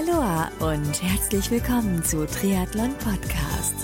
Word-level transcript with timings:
Aloha 0.00 0.50
und 0.60 1.02
herzlich 1.02 1.50
willkommen 1.50 2.02
zu 2.02 2.26
Triathlon 2.26 2.94
Podcast. 2.96 3.74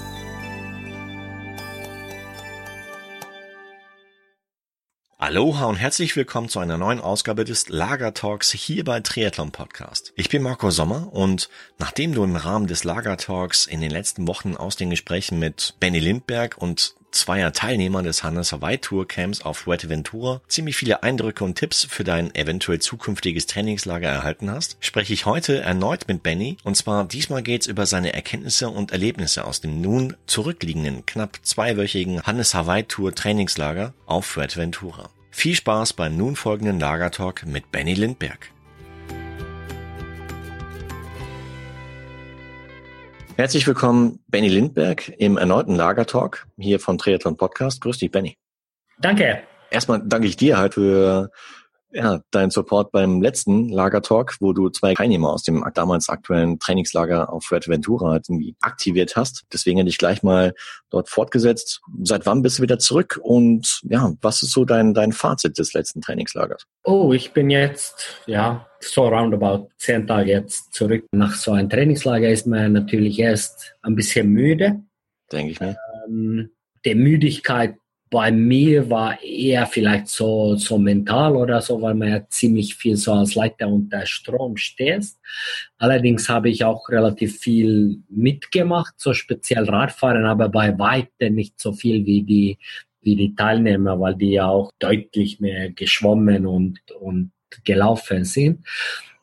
Aloha 5.19 5.67
und 5.67 5.77
herzlich 5.77 6.17
willkommen 6.17 6.49
zu 6.49 6.59
einer 6.59 6.79
neuen 6.79 7.01
Ausgabe 7.01 7.45
des 7.45 7.69
Lager 7.69 8.15
Talks 8.15 8.51
hier 8.53 8.85
bei 8.85 9.01
Triathlon 9.01 9.51
Podcast. 9.51 10.15
Ich 10.17 10.31
bin 10.31 10.43
Marco 10.43 10.71
Sommer 10.71 11.13
und 11.13 11.51
nachdem 11.79 12.15
du 12.15 12.25
im 12.25 12.37
Rahmen 12.37 12.67
des 12.67 12.85
Lager 12.85 13.19
Talks 13.19 13.67
in 13.67 13.83
den 13.83 13.91
letzten 13.91 14.27
Wochen 14.27 14.57
aus 14.57 14.77
den 14.77 14.89
Gesprächen 14.89 15.39
mit 15.39 15.75
Benny 15.81 15.99
Lindberg 15.99 16.57
und 16.57 16.95
zweier 17.17 17.53
Teilnehmer 17.53 18.03
des 18.03 18.23
Hannes 18.23 18.53
Hawaii 18.53 18.79
Tour 18.79 19.09
Camps 19.09 19.43
auf 19.43 19.59
Fuerteventura 19.59 20.41
ziemlich 20.49 20.77
viele 20.77 21.03
Eindrücke 21.03 21.45
und 21.45 21.57
Tipps 21.57 21.87
für 21.89 22.05
dein 22.05 22.35
eventuell 22.35 22.79
zukünftiges 22.79 23.47
Trainingslager 23.47 24.09
erhalten 24.09 24.51
hast, 24.51 24.77
spreche 24.81 25.13
ich 25.13 25.27
heute 25.27 25.61
erneut 25.61 26.09
mit 26.09 26.23
Benny 26.23 26.57
und 26.65 26.77
zwar 26.77 27.05
diesmal 27.05 27.43
geht's 27.43 27.67
über 27.67 27.87
seine 27.87 28.13
Erkenntnisse 28.13 28.69
und 28.69 28.93
Erlebnisse 28.93 29.45
aus 29.45 29.61
dem 29.61 29.81
nun 29.81 30.17
zurückliegenden 30.27 31.05
knapp 31.07 31.39
zweiwöchigen 31.43 32.23
Hannes 32.23 32.55
Hawaii 32.55 32.85
Tour 32.85 33.15
Trainingslager 33.15 33.93
auf 34.07 34.27
Fuerteventura. 34.27 35.11
Viel 35.31 35.55
Spaß 35.55 35.93
beim 35.93 36.17
nun 36.17 36.37
folgenden 36.37 36.81
Lagertalk 36.81 37.45
mit 37.47 37.71
Benny 37.71 37.95
Lindberg. 37.95 38.51
Herzlich 43.37 43.67
willkommen, 43.67 44.21
Benny 44.29 44.49
Lindberg, 44.49 45.13
im 45.19 45.37
erneuten 45.37 45.75
Lagertalk 45.75 46.47
hier 46.57 46.81
vom 46.81 46.97
Triathlon 46.97 47.37
Podcast. 47.37 47.83
Grüß 47.83 47.99
dich, 47.99 48.11
Benny. 48.11 48.39
Danke. 48.99 49.43
Erstmal 49.71 50.01
danke 50.03 50.27
ich 50.27 50.39
dir 50.39 50.57
halt 50.57 50.73
für 50.73 51.31
ja, 51.93 52.21
deinen 52.31 52.51
Support 52.51 52.93
beim 52.93 53.21
letzten 53.21 53.69
Lagertalk, 53.69 54.37
wo 54.41 54.55
du 54.55 54.71
zwei 54.71 54.95
Teilnehmer 54.95 55.35
aus 55.35 55.43
dem 55.43 55.63
damals 55.75 56.09
aktuellen 56.09 56.59
Trainingslager 56.59 57.31
auf 57.31 57.45
Fuerteventura 57.45 58.13
halt 58.13 58.27
irgendwie 58.31 58.57
aktiviert 58.63 59.17
hast. 59.17 59.45
Deswegen 59.53 59.77
hätte 59.77 59.91
ich 59.91 59.99
gleich 59.99 60.23
mal 60.23 60.55
dort 60.89 61.11
fortgesetzt. 61.11 61.83
Seit 62.05 62.25
wann 62.25 62.41
bist 62.41 62.59
du 62.59 62.63
wieder 62.63 62.79
zurück 62.79 63.21
und 63.23 63.81
ja, 63.83 64.15
was 64.23 64.43
ist 64.43 64.53
so 64.53 64.65
dein, 64.65 64.95
dein 64.95 65.13
Fazit 65.13 65.59
des 65.59 65.75
letzten 65.75 66.01
Trainingslagers? 66.01 66.65
Oh, 66.85 67.13
ich 67.13 67.33
bin 67.33 67.51
jetzt, 67.51 68.23
ja, 68.25 68.67
so 68.87 69.09
roundabout 69.09 69.69
zehn 69.79 70.07
Tage 70.07 70.33
jetzt 70.33 70.73
zurück. 70.73 71.05
Nach 71.13 71.35
so 71.35 71.53
einem 71.53 71.69
Trainingslager 71.69 72.29
ist 72.29 72.47
man 72.47 72.73
natürlich 72.73 73.19
erst 73.19 73.75
ein 73.83 73.95
bisschen 73.95 74.29
müde. 74.29 74.81
Denke 75.31 75.53
ich 75.53 75.61
mir. 75.61 75.77
Ähm, 76.07 76.51
die 76.85 76.95
Müdigkeit 76.95 77.77
bei 78.09 78.31
mir 78.31 78.89
war 78.89 79.21
eher 79.23 79.67
vielleicht 79.67 80.09
so, 80.09 80.55
so 80.55 80.79
mental 80.79 81.35
oder 81.35 81.61
so, 81.61 81.83
weil 81.83 81.95
man 81.95 82.09
ja 82.09 82.29
ziemlich 82.29 82.77
viel 82.77 82.97
so 82.97 83.13
als 83.13 83.35
Leiter 83.35 83.69
unter 83.69 84.07
Strom 84.07 84.57
stehst. 84.57 85.19
Allerdings 85.79 86.29
habe 86.29 86.49
ich 86.49 86.65
auch 86.65 86.89
relativ 86.89 87.39
viel 87.39 87.99
mitgemacht, 88.09 88.95
so 88.97 89.13
speziell 89.13 89.65
Radfahren, 89.65 90.25
aber 90.25 90.49
bei 90.49 90.79
weitem 90.79 91.35
nicht 91.35 91.61
so 91.61 91.73
viel 91.73 92.07
wie 92.07 92.23
die, 92.23 92.59
wie 93.01 93.17
die 93.17 93.35
Teilnehmer, 93.35 93.99
weil 93.99 94.15
die 94.15 94.33
ja 94.33 94.47
auch 94.47 94.71
deutlich 94.79 95.41
mehr 95.41 95.71
geschwommen 95.71 96.47
und, 96.47 96.79
und 96.93 97.33
gelaufen 97.65 98.25
sind. 98.25 98.67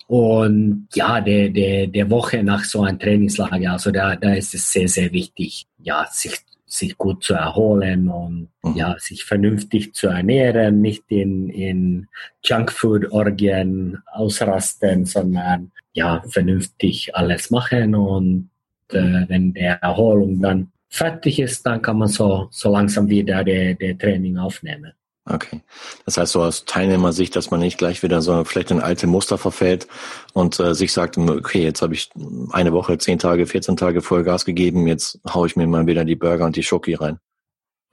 Und 0.07 0.87
ja, 0.93 1.21
der, 1.21 1.49
der, 1.49 1.87
der 1.87 2.09
Woche 2.09 2.43
nach 2.43 2.63
so 2.65 2.83
einem 2.83 2.99
Trainingslager, 2.99 3.71
also 3.71 3.89
da, 3.91 4.15
da 4.15 4.33
ist 4.33 4.53
es 4.53 4.71
sehr, 4.71 4.87
sehr 4.87 5.11
wichtig, 5.11 5.65
ja, 5.79 6.05
sich 6.11 6.43
sich 6.73 6.97
gut 6.97 7.23
zu 7.23 7.35
erholen 7.35 8.09
und 8.09 8.49
mhm. 8.63 8.75
ja, 8.75 8.95
sich 8.97 9.23
vernünftig 9.23 9.93
zu 9.93 10.07
ernähren, 10.07 10.81
nicht 10.81 11.03
in, 11.09 11.49
in 11.49 12.07
Junkfood-Orgien 12.43 13.99
ausrasten, 14.11 15.05
sondern 15.05 15.71
ja, 15.93 16.23
vernünftig 16.27 17.15
alles 17.15 17.51
machen 17.51 17.93
und 17.93 18.49
äh, 18.89 19.25
wenn 19.27 19.53
der 19.53 19.83
Erholung 19.83 20.41
dann 20.41 20.71
fertig 20.89 21.39
ist, 21.39 21.65
dann 21.65 21.81
kann 21.81 21.97
man 21.97 22.07
so, 22.07 22.47
so 22.51 22.71
langsam 22.71 23.07
wieder 23.07 23.43
der, 23.43 23.75
der 23.75 23.97
Training 23.97 24.37
aufnehmen. 24.37 24.93
Okay. 25.25 25.61
Das 26.05 26.17
heißt 26.17 26.33
so 26.33 26.41
aus 26.41 26.65
Teilnehmersicht, 26.65 27.33
dass 27.35 27.49
man 27.49 27.61
nicht 27.61 27.77
gleich 27.77 28.03
wieder 28.03 28.21
so 28.21 28.43
vielleicht 28.43 28.71
in 28.71 28.81
alte 28.81 29.07
Muster 29.07 29.37
verfällt 29.37 29.87
und 30.33 30.59
äh, 30.59 30.75
sich 30.75 30.91
sagt, 30.91 31.17
okay, 31.17 31.63
jetzt 31.63 31.81
habe 31.81 31.93
ich 31.93 32.09
eine 32.51 32.73
Woche, 32.73 32.97
zehn 32.97 33.19
Tage, 33.19 33.45
14 33.45 33.77
Tage 33.77 34.01
Vollgas 34.01 34.43
gegeben, 34.43 34.85
jetzt 34.85 35.19
haue 35.33 35.47
ich 35.47 35.55
mir 35.55 35.65
mal 35.65 35.87
wieder 35.87 36.03
die 36.03 36.15
Burger 36.15 36.45
und 36.45 36.57
die 36.57 36.63
Schoki 36.63 36.95
rein. 36.95 37.19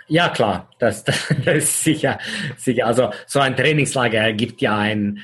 Ja, 0.08 0.28
klar, 0.28 0.68
das, 0.80 1.04
das, 1.04 1.22
ist 1.44 1.84
sicher, 1.84 2.18
sicher. 2.56 2.86
Also 2.86 3.10
so 3.26 3.38
ein 3.38 3.56
Trainingslager 3.56 4.32
gibt 4.32 4.60
ja 4.60 4.76
einen, 4.76 5.20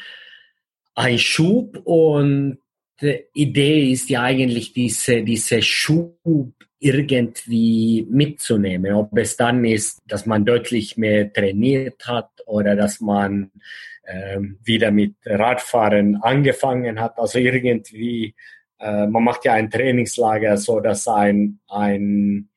einen 0.94 1.18
Schub 1.18 1.80
und 1.84 2.58
die 3.00 3.24
Idee 3.34 3.90
ist 3.90 4.08
ja 4.10 4.22
eigentlich 4.22 4.72
diese, 4.72 5.22
diese 5.22 5.60
Schub 5.60 6.54
irgendwie 6.78 8.06
mitzunehmen. 8.10 8.94
Ob 8.94 9.16
es 9.16 9.36
dann 9.36 9.64
ist, 9.64 9.98
dass 10.06 10.26
man 10.26 10.44
deutlich 10.44 10.96
mehr 10.96 11.32
trainiert 11.32 12.06
hat 12.06 12.30
oder 12.46 12.76
dass 12.76 13.00
man 13.00 13.50
ähm, 14.06 14.58
wieder 14.62 14.90
mit 14.90 15.14
Radfahren 15.24 16.16
angefangen 16.22 17.00
hat. 17.00 17.18
Also 17.18 17.38
irgendwie, 17.38 18.34
äh, 18.78 19.06
man 19.06 19.24
macht 19.24 19.44
ja 19.44 19.54
ein 19.54 19.70
Trainingslager 19.70 20.56
so, 20.56 20.80
dass 20.80 21.08
ein, 21.08 21.60
ein, 21.68 22.48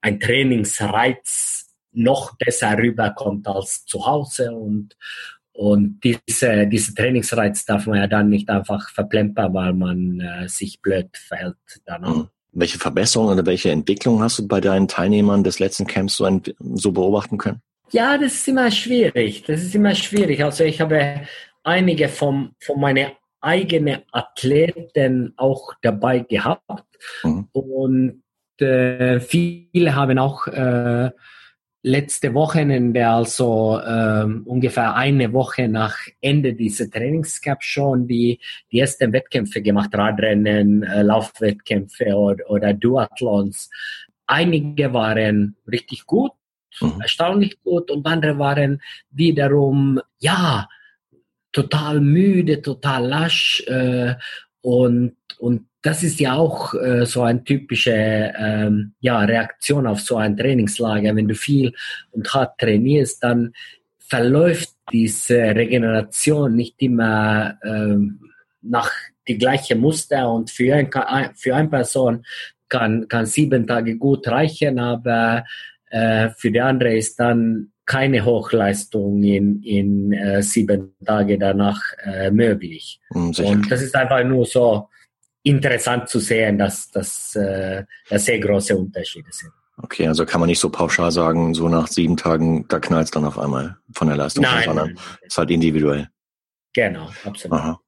ein 0.00 0.20
Trainingsreiz 0.20 1.74
noch 1.92 2.36
besser 2.36 2.78
rüberkommt 2.78 3.48
als 3.48 3.84
zu 3.84 4.06
Hause 4.06 4.52
und, 4.52 4.96
und 5.52 6.00
diese, 6.04 6.68
diese 6.68 6.94
Trainingsreiz 6.94 7.64
darf 7.64 7.86
man 7.86 7.98
ja 7.98 8.06
dann 8.06 8.28
nicht 8.28 8.48
einfach 8.48 8.90
verplempern, 8.90 9.52
weil 9.52 9.72
man 9.72 10.20
äh, 10.20 10.48
sich 10.48 10.80
blöd 10.80 11.16
verhält 11.16 11.56
danach. 11.84 12.28
Welche 12.52 12.78
Verbesserungen 12.78 13.34
oder 13.34 13.46
welche 13.46 13.70
Entwicklungen 13.70 14.22
hast 14.22 14.38
du 14.38 14.48
bei 14.48 14.60
deinen 14.60 14.88
Teilnehmern 14.88 15.44
des 15.44 15.58
letzten 15.58 15.86
Camps 15.86 16.16
so, 16.16 16.40
so 16.74 16.92
beobachten 16.92 17.38
können? 17.38 17.60
Ja, 17.90 18.18
das 18.18 18.34
ist 18.34 18.48
immer 18.48 18.70
schwierig. 18.70 19.44
Das 19.44 19.62
ist 19.62 19.74
immer 19.74 19.94
schwierig. 19.94 20.42
Also 20.44 20.64
ich 20.64 20.80
habe 20.80 21.22
einige 21.62 22.08
von, 22.08 22.50
von 22.60 22.80
meinen 22.80 23.12
eigenen 23.40 24.02
Athleten 24.12 25.32
auch 25.36 25.72
dabei 25.82 26.20
gehabt. 26.20 26.84
Mhm. 27.22 27.48
Und 27.52 28.22
äh, 28.60 29.20
viele 29.20 29.94
haben 29.94 30.18
auch 30.18 30.46
äh, 30.48 31.10
letzte 31.82 32.34
Wochenende, 32.34 33.08
also 33.08 33.80
ähm, 33.86 34.42
ungefähr 34.46 34.94
eine 34.94 35.32
Woche 35.32 35.68
nach 35.68 35.96
Ende 36.20 36.54
dieser 36.54 36.90
Trainingscap 36.90 37.62
schon 37.62 38.08
die, 38.08 38.40
die 38.72 38.80
ersten 38.80 39.12
Wettkämpfe 39.12 39.62
gemacht, 39.62 39.90
Radrennen, 39.94 40.82
äh, 40.82 41.02
Laufwettkämpfe 41.02 42.14
oder, 42.14 42.50
oder 42.50 42.74
Duathlons. 42.74 43.70
Einige 44.26 44.92
waren 44.92 45.56
richtig 45.70 46.04
gut, 46.04 46.32
mhm. 46.80 47.00
erstaunlich 47.00 47.60
gut 47.62 47.90
und 47.90 48.06
andere 48.06 48.38
waren 48.38 48.82
wiederum, 49.10 50.00
ja, 50.18 50.68
total 51.52 52.00
müde, 52.00 52.60
total 52.60 53.06
lasch 53.06 53.64
äh, 53.66 54.14
und, 54.60 55.16
und 55.38 55.68
das 55.82 56.02
ist 56.02 56.18
ja 56.20 56.34
auch 56.34 56.74
äh, 56.74 57.06
so 57.06 57.22
eine 57.22 57.44
typische 57.44 57.92
ähm, 57.92 58.94
ja, 59.00 59.20
Reaktion 59.20 59.86
auf 59.86 60.00
so 60.00 60.16
ein 60.16 60.36
Trainingslager. 60.36 61.14
Wenn 61.14 61.28
du 61.28 61.34
viel 61.34 61.72
und 62.10 62.32
hart 62.34 62.58
trainierst, 62.58 63.22
dann 63.22 63.52
verläuft 63.98 64.70
diese 64.92 65.38
Regeneration 65.38 66.54
nicht 66.54 66.76
immer 66.82 67.58
ähm, 67.64 68.20
nach 68.62 68.90
die 69.28 69.38
gleiche 69.38 69.76
Muster 69.76 70.30
und 70.30 70.50
für, 70.50 70.74
ein, 70.74 70.90
für 71.36 71.54
eine 71.54 71.68
Person 71.68 72.24
kann, 72.68 73.06
kann 73.08 73.26
sieben 73.26 73.66
Tage 73.66 73.96
gut 73.96 74.26
reichen, 74.26 74.78
aber 74.78 75.44
äh, 75.90 76.30
für 76.30 76.50
die 76.50 76.60
andere 76.60 76.96
ist 76.96 77.20
dann 77.20 77.72
keine 77.88 78.22
Hochleistung 78.22 79.22
in, 79.22 79.62
in 79.62 80.12
äh, 80.12 80.42
sieben 80.42 80.94
Tage 81.04 81.38
danach 81.38 81.80
äh, 82.04 82.30
möglich. 82.30 83.00
Mhm, 83.10 83.32
und 83.42 83.72
das 83.72 83.80
ist 83.80 83.96
einfach 83.96 84.22
nur 84.24 84.44
so 84.44 84.90
interessant 85.42 86.08
zu 86.08 86.20
sehen, 86.20 86.58
dass 86.58 86.90
das 86.90 87.34
äh, 87.34 87.84
sehr 88.10 88.38
große 88.40 88.76
Unterschiede 88.76 89.30
sind. 89.32 89.52
Okay, 89.78 90.06
also 90.06 90.26
kann 90.26 90.40
man 90.40 90.48
nicht 90.48 90.58
so 90.58 90.68
pauschal 90.68 91.10
sagen, 91.10 91.54
so 91.54 91.68
nach 91.68 91.86
sieben 91.86 92.16
Tagen, 92.16 92.66
da 92.68 92.78
knallt 92.78 93.06
es 93.06 93.10
dann 93.10 93.24
auf 93.24 93.38
einmal 93.38 93.76
von 93.92 94.08
der 94.08 94.18
Leistung, 94.18 94.42
nein, 94.42 94.64
sondern 94.64 94.98
es 95.22 95.28
ist 95.28 95.38
halt 95.38 95.50
individuell. 95.50 96.08
Genau, 96.74 97.08
absolut. 97.24 97.58
Aha. 97.58 97.80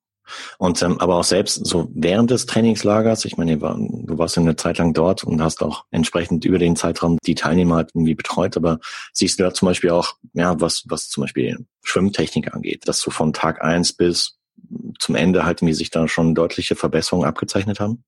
Und 0.59 0.83
ähm, 0.83 1.01
aber 1.01 1.17
auch 1.17 1.25
selbst 1.25 1.67
so 1.67 1.91
während 1.95 2.31
des 2.31 2.47
Trainingslagers, 2.47 3.25
ich 3.25 3.37
meine, 3.37 3.57
du 3.57 4.19
warst 4.19 4.37
ja 4.37 4.43
eine 4.43 4.57
Zeit 4.57 4.79
lang 4.79 4.93
dort 4.93 5.25
und 5.25 5.43
hast 5.43 5.63
auch 5.63 5.85
entsprechend 5.91 6.45
über 6.45 6.59
den 6.59 6.77
Zeitraum 6.77 7.19
die 7.25 7.35
Teilnehmer 7.35 7.77
halt 7.77 7.91
irgendwie 7.95 8.15
betreut, 8.15 8.57
aber 8.57 8.79
siehst 9.13 9.39
du 9.39 9.45
da 9.45 9.55
zum 9.55 9.67
Beispiel 9.67 9.91
auch, 9.91 10.15
ja, 10.33 10.61
was, 10.61 10.85
was 10.89 11.09
zum 11.09 11.23
Beispiel 11.23 11.67
Schwimmtechnik 11.83 12.55
angeht, 12.55 12.87
dass 12.87 13.01
du 13.03 13.11
von 13.11 13.33
Tag 13.33 13.63
eins 13.63 13.93
bis 13.93 14.39
zum 14.99 15.15
Ende 15.15 15.45
halt 15.45 15.63
wie 15.63 15.73
sich 15.73 15.91
da 15.91 16.07
schon 16.09 16.35
deutliche 16.35 16.77
Verbesserungen 16.77 17.29
abgezeichnet 17.29 17.81
haben? 17.81 18.05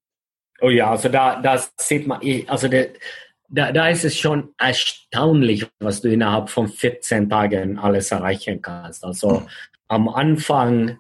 Oh 0.60 0.70
ja, 0.70 0.90
also 0.90 1.08
da, 1.08 1.40
das 1.40 1.72
sieht 1.76 2.06
man, 2.06 2.20
also 2.46 2.68
der, 2.68 2.90
da, 3.48 3.70
da 3.72 3.88
ist 3.88 4.04
es 4.04 4.16
schon 4.16 4.50
erstaunlich, 4.58 5.66
was 5.78 6.00
du 6.00 6.08
innerhalb 6.08 6.48
von 6.48 6.68
14 6.68 7.28
Tagen 7.28 7.78
alles 7.78 8.10
erreichen 8.10 8.62
kannst. 8.62 9.04
Also 9.04 9.40
mhm. 9.40 9.48
am 9.88 10.08
Anfang, 10.08 10.98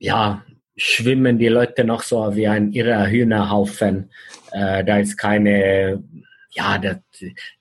ja, 0.00 0.42
schwimmen 0.76 1.38
die 1.38 1.48
Leute 1.48 1.84
noch 1.84 2.02
so 2.02 2.34
wie 2.34 2.48
ein 2.48 2.72
irrer 2.72 3.06
Hühnerhaufen. 3.06 4.10
Äh, 4.50 4.82
da 4.82 4.98
ist 4.98 5.16
keine, 5.16 6.02
ja, 6.50 6.78
das, 6.78 6.96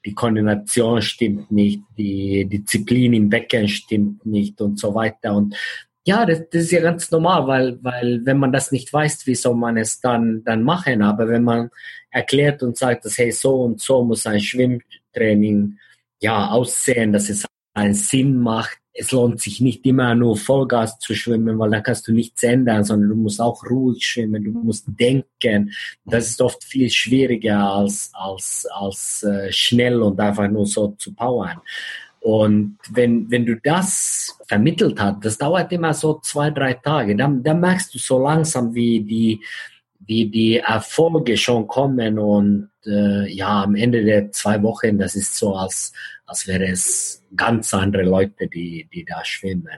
die 0.06 0.14
Koordination 0.16 1.02
stimmt 1.02 1.52
nicht, 1.52 1.82
die 1.98 2.46
Disziplin 2.46 3.14
im 3.14 3.30
Becken 3.30 3.68
stimmt 3.68 4.26
nicht 4.26 4.60
und 4.62 4.80
so 4.80 4.96
weiter. 4.96 5.36
Und 5.36 5.56
ja, 6.06 6.26
das, 6.26 6.50
das, 6.50 6.64
ist 6.64 6.72
ja 6.72 6.82
ganz 6.82 7.12
normal, 7.12 7.46
weil, 7.46 7.84
weil 7.84 8.22
wenn 8.26 8.40
man 8.40 8.54
das 8.54 8.72
nicht 8.72 8.92
weiß, 8.92 9.28
wie 9.28 9.36
soll 9.36 9.56
man 9.56 9.78
es 9.78 10.00
dann, 10.00 10.44
dann 10.46 10.64
machen? 10.64 11.02
Aber 11.02 11.28
wenn 11.28 11.44
man 11.44 11.70
erklärt 12.10 12.64
und 12.64 12.78
sagt, 12.78 13.06
dass 13.06 13.18
hey, 13.18 13.32
so 13.32 13.64
und 13.64 13.82
so 13.82 14.04
muss 14.04 14.26
ein 14.26 14.40
Schwimmtraining 14.40 15.78
ja 16.22 16.48
aussehen, 16.50 17.12
dass 17.12 17.30
es 17.30 17.46
einen 17.74 17.94
Sinn 17.94 18.40
macht, 18.40 18.80
es 19.00 19.12
lohnt 19.12 19.40
sich 19.40 19.62
nicht 19.62 19.86
immer 19.86 20.14
nur 20.14 20.36
Vollgas 20.36 21.00
zu 21.00 21.16
schwimmen, 21.16 21.58
weil 21.58 21.72
da 21.72 21.80
kannst 21.80 22.08
du 22.08 22.12
nichts 22.12 22.44
ändern, 22.44 22.84
sondern 22.84 23.10
du 23.10 23.16
musst 23.16 23.40
auch 23.40 23.64
ruhig 23.64 24.06
schwimmen, 24.06 24.44
du 24.44 24.52
musst 24.52 24.86
denken. 24.88 25.72
Das 26.04 26.28
ist 26.28 26.42
oft 26.42 26.64
viel 26.66 26.90
schwieriger 26.90 27.60
als, 27.60 28.12
als, 28.14 28.68
als 28.72 29.24
äh, 29.24 29.52
schnell 29.52 30.02
und 30.02 30.20
einfach 30.20 30.50
nur 30.50 30.66
so 30.66 30.90
zu 30.98 31.14
powern. 31.14 31.62
Und 32.20 32.78
wenn, 32.92 33.32
wenn 33.32 33.46
du 33.46 33.56
das 33.56 34.38
vermittelt 34.46 35.00
hast, 35.00 35.24
das 35.24 35.38
dauert 35.38 35.72
immer 35.72 35.94
so 35.94 36.20
zwei, 36.20 36.50
drei 36.50 36.74
Tage, 36.74 37.16
dann, 37.16 37.42
dann 37.42 37.62
merkst 37.62 37.94
du 37.94 37.98
so 37.98 38.20
langsam, 38.20 38.74
wie 38.74 39.00
die, 39.00 39.42
wie 40.10 40.28
die 40.28 40.58
Erfolge 40.58 41.38
schon 41.38 41.68
kommen 41.68 42.18
und 42.18 42.72
äh, 42.84 43.32
ja, 43.32 43.62
am 43.62 43.76
Ende 43.76 44.04
der 44.04 44.32
zwei 44.32 44.64
Wochen, 44.64 44.98
das 44.98 45.16
ist 45.16 45.36
so, 45.36 45.54
als, 45.54 45.94
als 46.26 46.48
wäre 46.48 46.66
es 46.66 47.24
ganz 47.36 47.76
andere 47.76 48.02
Leute, 48.02 48.48
die, 48.48 48.90
die 48.92 49.06
da 49.06 49.24
schwimmen. 49.24 49.78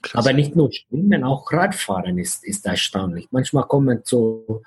Krass. 0.00 0.24
Aber 0.24 0.32
nicht 0.34 0.54
nur 0.54 0.70
Schwimmen, 0.72 1.24
auch 1.24 1.52
Radfahren 1.52 2.16
ist, 2.16 2.44
ist 2.44 2.64
erstaunlich. 2.64 3.26
Manchmal 3.32 3.64
kommen 3.64 4.04
zu, 4.04 4.62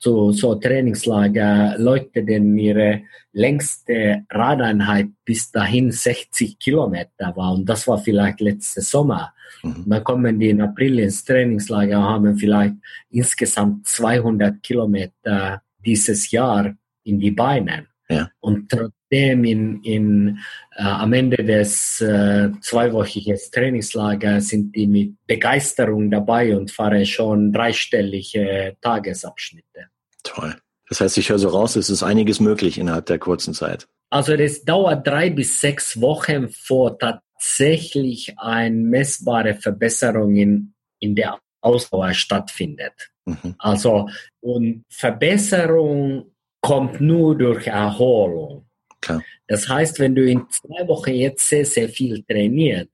zu 0.00 0.32
so 0.32 0.54
Trainingslager 0.54 1.76
Leute, 1.78 2.24
denen 2.24 2.58
ihre 2.58 3.02
längste 3.32 4.24
Radeinheit 4.30 5.08
bis 5.24 5.52
dahin 5.52 5.92
60 5.92 6.58
Kilometer 6.58 7.36
war. 7.36 7.52
Und 7.52 7.66
das 7.68 7.86
war 7.86 7.98
vielleicht 7.98 8.40
letzte 8.40 8.80
Sommer. 8.80 9.34
Mhm. 9.62 9.84
Dann 9.86 10.02
kommen 10.02 10.40
die 10.40 10.48
in 10.48 10.62
April 10.62 10.98
ins 10.98 11.24
Trainingslager 11.24 11.98
und 11.98 12.04
haben 12.04 12.36
vielleicht 12.36 12.74
insgesamt 13.10 13.86
200 13.86 14.62
Kilometer 14.62 15.62
dieses 15.84 16.30
Jahr 16.30 16.74
in 17.04 17.20
die 17.20 17.30
Beine. 17.30 17.86
Ja. 18.08 18.30
Und 18.40 18.72
trotzdem 19.10 19.44
in, 19.44 19.82
in, 19.82 20.38
äh, 20.76 20.82
am 20.82 21.12
Ende 21.12 21.44
des 21.44 22.00
äh, 22.00 22.50
zweiwöchigen 22.60 23.38
Trainingslagers 23.52 24.48
sind 24.48 24.74
die 24.74 24.86
mit 24.86 25.14
Begeisterung 25.26 26.10
dabei 26.10 26.56
und 26.56 26.70
fahren 26.70 27.04
schon 27.06 27.52
dreistellige 27.52 28.76
Tagesabschnitte. 28.80 29.88
Toll. 30.22 30.54
Das 30.88 31.00
heißt, 31.00 31.18
ich 31.18 31.28
höre 31.28 31.38
so 31.38 31.48
raus, 31.48 31.76
es 31.76 31.88
ist 31.88 32.02
einiges 32.02 32.40
möglich 32.40 32.78
innerhalb 32.78 33.06
der 33.06 33.18
kurzen 33.18 33.54
Zeit. 33.54 33.86
Also 34.10 34.36
das 34.36 34.64
dauert 34.64 35.06
drei 35.06 35.30
bis 35.30 35.60
sechs 35.60 36.00
Wochen 36.00 36.48
vor 36.48 36.98
tatsächlich 36.98 38.34
eine 38.38 38.74
messbare 38.74 39.54
Verbesserung 39.54 40.34
in, 40.34 40.74
in 40.98 41.14
der 41.14 41.38
Ausdauer 41.62 42.12
stattfindet. 42.12 43.10
Mhm. 43.24 43.54
Also 43.58 44.08
und 44.40 44.84
Verbesserung 44.88 46.32
kommt 46.60 47.00
nur 47.00 47.38
durch 47.38 47.68
Erholung. 47.68 48.66
Klar. 49.00 49.22
Das 49.46 49.68
heißt, 49.68 49.98
wenn 49.98 50.14
du 50.14 50.24
in 50.24 50.46
zwei 50.50 50.86
Wochen 50.86 51.12
jetzt 51.14 51.48
sehr, 51.48 51.64
sehr 51.64 51.88
viel 51.88 52.22
trainiert 52.22 52.88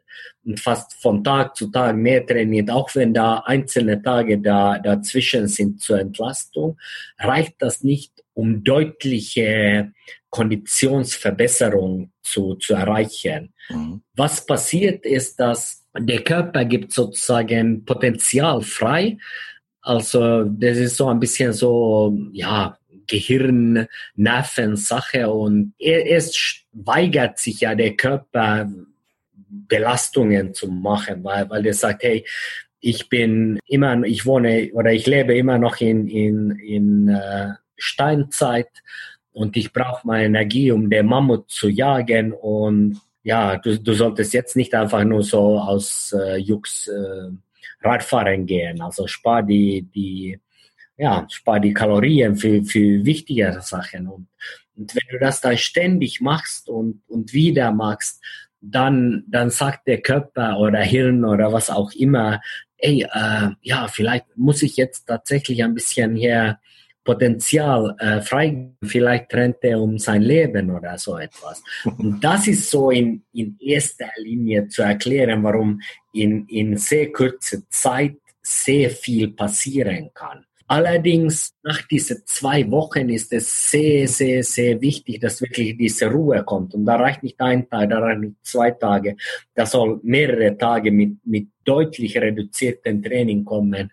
und 0.45 0.61
fast 0.61 0.95
von 0.95 1.23
Tag 1.23 1.57
zu 1.57 1.69
Tag 1.71 1.97
mehr 1.97 2.25
trainiert, 2.25 2.71
auch 2.71 2.95
wenn 2.95 3.13
da 3.13 3.39
einzelne 3.39 4.01
Tage 4.03 4.39
da, 4.39 4.79
dazwischen 4.79 5.49
sind 5.49 5.81
zur 5.81 6.01
Entlastung, 6.01 6.79
reicht 7.19 7.55
das 7.59 7.83
nicht, 7.83 8.13
um 8.35 8.63
deutliche 8.63 9.93
Konditionsverbesserung 10.31 12.13
zu, 12.23 12.55
zu 12.55 12.75
erreichen. 12.75 13.53
Mhm. 13.69 14.03
Was 14.15 14.45
passiert 14.45 15.05
ist, 15.05 15.41
dass 15.41 15.87
der 15.99 16.23
Körper 16.23 16.65
gibt 16.65 16.93
sozusagen 16.93 17.85
Potenzial 17.85 18.63
frei. 18.63 19.19
Also 19.81 20.45
das 20.45 20.79
ist 20.79 20.97
so 20.97 21.09
ein 21.09 21.21
bisschen 21.21 21.53
so, 21.53 22.17
ja, 22.33 22.77
Gehirn-Nervensache 23.07 25.31
und 25.31 25.73
erst 25.79 26.65
weigert 26.73 27.39
sich 27.39 27.61
ja 27.61 27.75
der 27.75 27.97
Körper, 27.97 28.69
Belastungen 29.49 30.55
zu 30.55 30.69
machen, 30.69 31.23
weil, 31.25 31.49
weil 31.51 31.63
der 31.63 31.75
sagt, 31.75 32.03
hey, 32.03 32.25
ich 32.81 33.09
bin 33.09 33.59
immer, 33.67 34.03
ich 34.05 34.27
wohne 34.27 34.71
oder 34.73 34.93
ich 34.93 35.07
lebe 35.07 35.37
immer 35.37 35.59
noch 35.59 35.81
in, 35.81 36.09
in, 36.09 36.51
in 36.59 37.09
äh, 37.09 37.51
Steinzeit 37.77 38.69
und 39.33 39.57
ich 39.57 39.73
brauche 39.73 40.07
meine 40.07 40.27
Energie, 40.27 40.71
um 40.71 40.91
den 40.91 41.07
Mammut 41.07 41.51
zu 41.51 41.69
jagen 41.69 42.33
und 42.33 43.01
ja, 43.23 43.57
du, 43.57 43.79
du 43.79 43.93
solltest 43.93 44.35
jetzt 44.35 44.55
nicht 44.55 44.75
einfach 44.75 45.05
nur 45.05 45.23
so 45.23 45.59
aus 45.59 46.15
äh, 46.17 46.37
Jux 46.37 46.87
äh, 46.87 47.31
Radfahren 47.83 48.47
gehen, 48.47 48.81
also 48.81 49.07
spar 49.07 49.43
die, 49.43 49.83
die 49.83 50.39
ja, 50.97 51.27
spar 51.31 51.61
die 51.61 51.75
Kalorien 51.75 52.37
für, 52.37 52.63
für 52.65 53.05
wichtigere 53.05 53.61
Sachen. 53.61 54.09
Und, 54.09 54.29
und 54.77 54.95
wenn 54.95 55.09
du 55.11 55.19
das 55.19 55.41
dann 55.41 55.57
ständig 55.57 56.21
machst 56.21 56.69
und, 56.69 57.03
und 57.09 57.33
wieder 57.33 57.73
machst, 57.73 58.23
dann, 58.61 59.25
dann 59.29 59.51
sagt 59.51 59.87
der 59.87 60.01
Körper 60.01 60.59
oder 60.59 60.81
Hirn 60.81 61.25
oder 61.25 61.53
was 61.53 61.71
auch 61.71 61.93
immer, 61.93 62.41
ey, 62.79 63.03
äh, 63.03 63.49
ja, 63.63 63.89
vielleicht 63.89 64.27
muss 64.37 64.63
ich 64.63 64.77
jetzt 64.77 65.07
tatsächlich 65.07 65.63
ein 65.63 65.75
bisschen 65.75 66.17
hier 66.17 66.59
Potenzial 67.05 67.95
äh, 68.01 68.21
frei, 68.21 68.73
vielleicht 68.83 69.31
trennt 69.31 69.59
er 69.63 69.81
um 69.81 69.97
sein 69.97 70.23
Leben 70.23 70.71
oder 70.71 70.99
so 70.99 71.17
etwas. 71.17 71.63
Und 71.85 72.21
das 72.23 72.49
ist 72.49 72.69
so 72.69 72.91
in, 72.91 73.23
in 73.33 73.57
erster 73.61 74.11
Linie 74.17 74.67
zu 74.67 74.83
erklären, 74.83 75.45
warum 75.45 75.81
in, 76.13 76.47
in 76.49 76.77
sehr 76.77 77.13
kurzer 77.13 77.59
Zeit 77.71 78.17
sehr 78.43 78.91
viel 78.91 79.29
passieren 79.29 80.11
kann. 80.13 80.45
Allerdings 80.69 81.55
nach 81.63 81.83
diesen 81.83 82.23
zwei 82.27 82.69
Wochen 82.71 83.09
ist 83.09 83.33
es 83.33 83.71
sehr, 83.71 84.09
sehr, 84.09 84.43
sehr 84.43 84.81
wichtig, 84.81 85.21
dass 85.21 85.41
wirklich 85.41 85.77
diese 85.77 86.11
Ruhe 86.11 86.43
kommt. 86.43 86.75
Und 86.75 86.85
da 86.85 86.97
reicht 86.97 87.23
nicht 87.23 87.41
ein 87.41 87.69
Tag, 87.69 87.91
da 87.91 88.01
reicht 88.01 88.21
nicht 88.21 88.37
zwei 88.43 88.73
Tage. 88.73 89.17
Da 89.55 89.65
soll 89.65 90.01
mehrere 90.03 90.57
Tage 90.59 90.91
mit, 90.91 91.19
mit 91.25 91.49
deutlich 91.65 92.19
reduziertem 92.19 93.01
Training 93.01 93.45
kommen, 93.45 93.93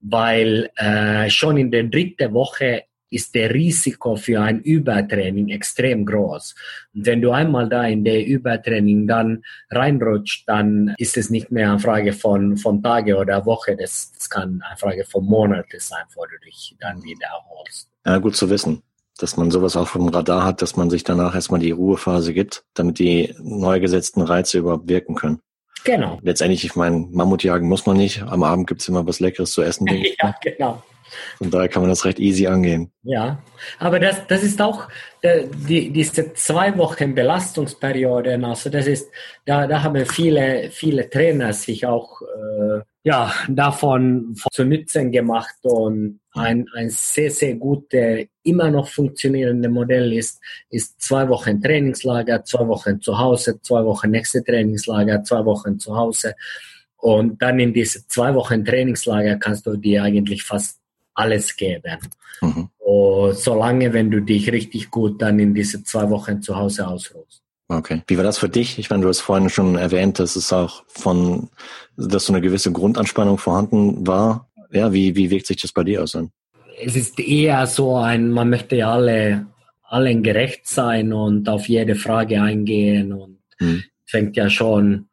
weil 0.00 0.70
äh, 0.76 1.30
schon 1.30 1.56
in 1.56 1.70
der 1.70 1.84
dritten 1.84 2.32
Woche 2.32 2.84
ist 3.10 3.34
der 3.34 3.52
Risiko 3.52 4.16
für 4.16 4.40
ein 4.40 4.60
Übertraining 4.60 5.48
extrem 5.48 6.04
groß. 6.04 6.54
Und 6.94 7.06
wenn 7.06 7.22
du 7.22 7.30
einmal 7.30 7.68
da 7.68 7.84
in 7.84 8.04
der 8.04 8.26
Übertraining 8.26 9.06
dann 9.06 9.42
reinrutscht, 9.70 10.48
dann 10.48 10.94
ist 10.98 11.16
es 11.16 11.30
nicht 11.30 11.50
mehr 11.50 11.70
eine 11.70 11.78
Frage 11.78 12.12
von, 12.12 12.56
von 12.56 12.82
Tage 12.82 13.16
oder 13.16 13.46
Woche, 13.46 13.76
das, 13.76 14.12
das 14.12 14.28
kann 14.28 14.62
eine 14.66 14.76
Frage 14.76 15.04
von 15.04 15.24
Monate 15.24 15.80
sein, 15.80 16.04
wo 16.14 16.24
du 16.24 16.38
dich 16.44 16.76
dann 16.80 17.02
wieder 17.02 17.26
erholst. 17.26 17.88
Ja, 18.04 18.18
gut 18.18 18.36
zu 18.36 18.50
wissen, 18.50 18.82
dass 19.18 19.36
man 19.36 19.50
sowas 19.50 19.76
auch 19.76 19.88
vom 19.88 20.08
Radar 20.08 20.44
hat, 20.44 20.62
dass 20.62 20.76
man 20.76 20.90
sich 20.90 21.04
danach 21.04 21.34
erstmal 21.34 21.60
die 21.60 21.70
Ruhephase 21.70 22.32
gibt, 22.32 22.64
damit 22.74 22.98
die 22.98 23.34
neu 23.40 23.80
gesetzten 23.80 24.22
Reize 24.22 24.58
überhaupt 24.58 24.88
wirken 24.88 25.14
können. 25.14 25.40
Genau. 25.84 26.18
Letztendlich, 26.22 26.64
ich 26.64 26.76
meine, 26.76 27.06
Mammut 27.10 27.44
jagen 27.44 27.68
muss 27.68 27.86
man 27.86 27.96
nicht. 27.96 28.22
Am 28.22 28.42
Abend 28.42 28.66
gibt's 28.66 28.88
immer 28.88 29.06
was 29.06 29.20
Leckeres 29.20 29.52
zu 29.52 29.62
essen. 29.62 29.86
ja, 30.22 30.34
genau. 30.42 30.82
Und 31.38 31.52
daher 31.52 31.68
kann 31.68 31.82
man 31.82 31.90
das 31.90 32.04
recht 32.04 32.18
easy 32.18 32.46
angehen. 32.46 32.92
Ja, 33.02 33.42
aber 33.78 34.00
das, 34.00 34.26
das 34.26 34.42
ist 34.42 34.60
auch 34.60 34.88
äh, 35.22 35.44
die, 35.68 35.90
diese 35.90 36.32
zwei 36.34 36.76
Wochen 36.78 37.14
Belastungsperioden. 37.14 38.44
Also 38.44 38.70
das 38.70 38.86
ist, 38.86 39.10
da, 39.44 39.66
da 39.66 39.82
haben 39.82 40.04
viele, 40.06 40.70
viele 40.70 41.08
Trainer 41.08 41.52
sich 41.52 41.86
auch 41.86 42.20
äh, 42.22 42.80
ja, 43.08 43.32
davon 43.48 44.36
zu 44.52 44.64
Nützen 44.64 45.10
gemacht 45.10 45.56
und 45.62 46.20
ein, 46.32 46.66
ein 46.74 46.90
sehr, 46.90 47.30
sehr 47.30 47.54
gutes, 47.54 48.26
immer 48.42 48.70
noch 48.70 48.88
funktionierendes 48.88 49.70
Modell 49.70 50.12
ist, 50.12 50.40
ist 50.68 51.00
zwei 51.00 51.28
Wochen 51.28 51.60
Trainingslager, 51.60 52.44
zwei 52.44 52.68
Wochen 52.68 53.00
zu 53.00 53.18
Hause, 53.18 53.60
zwei 53.62 53.84
Wochen 53.84 54.10
nächste 54.10 54.44
Trainingslager, 54.44 55.22
zwei 55.24 55.44
Wochen 55.44 55.78
zu 55.78 55.96
Hause. 55.96 56.34
Und 56.98 57.40
dann 57.40 57.58
in 57.60 57.72
diese 57.72 58.06
zwei 58.08 58.34
Wochen 58.34 58.64
Trainingslager 58.64 59.36
kannst 59.36 59.66
du 59.66 59.76
dir 59.76 60.02
eigentlich 60.02 60.42
fast 60.42 60.78
alles 61.18 61.56
geben. 61.56 61.98
Mhm. 62.40 62.68
Und 62.78 63.36
solange, 63.36 63.92
wenn 63.92 64.10
du 64.10 64.20
dich 64.20 64.50
richtig 64.52 64.90
gut 64.90 65.20
dann 65.20 65.38
in 65.38 65.54
diese 65.54 65.82
zwei 65.82 66.08
Wochen 66.10 66.40
zu 66.40 66.56
Hause 66.56 66.86
ausruhst. 66.86 67.42
Okay. 67.68 68.02
Wie 68.06 68.16
war 68.16 68.24
das 68.24 68.38
für 68.38 68.48
dich? 68.48 68.78
Ich 68.78 68.88
meine, 68.88 69.02
du 69.02 69.08
hast 69.08 69.20
vorhin 69.20 69.50
schon 69.50 69.76
erwähnt, 69.76 70.18
dass 70.18 70.36
es 70.36 70.52
auch 70.52 70.84
von, 70.88 71.50
dass 71.96 72.26
so 72.26 72.32
eine 72.32 72.40
gewisse 72.40 72.72
Grundanspannung 72.72 73.36
vorhanden 73.36 74.06
war. 74.06 74.48
Ja, 74.70 74.92
wie, 74.92 75.16
wie 75.16 75.30
wirkt 75.30 75.46
sich 75.46 75.58
das 75.60 75.72
bei 75.72 75.84
dir 75.84 76.02
aus? 76.02 76.16
Es 76.80 76.96
ist 76.96 77.18
eher 77.18 77.66
so 77.66 77.96
ein, 77.96 78.30
man 78.30 78.48
möchte 78.48 78.76
ja 78.76 78.92
alle, 78.92 79.46
allen 79.82 80.22
gerecht 80.22 80.66
sein 80.66 81.12
und 81.12 81.48
auf 81.48 81.68
jede 81.68 81.94
Frage 81.94 82.40
eingehen 82.40 83.12
und 83.12 83.38
hm. 83.58 83.82
fängt 84.06 84.36
ja 84.36 84.48
schon 84.48 85.08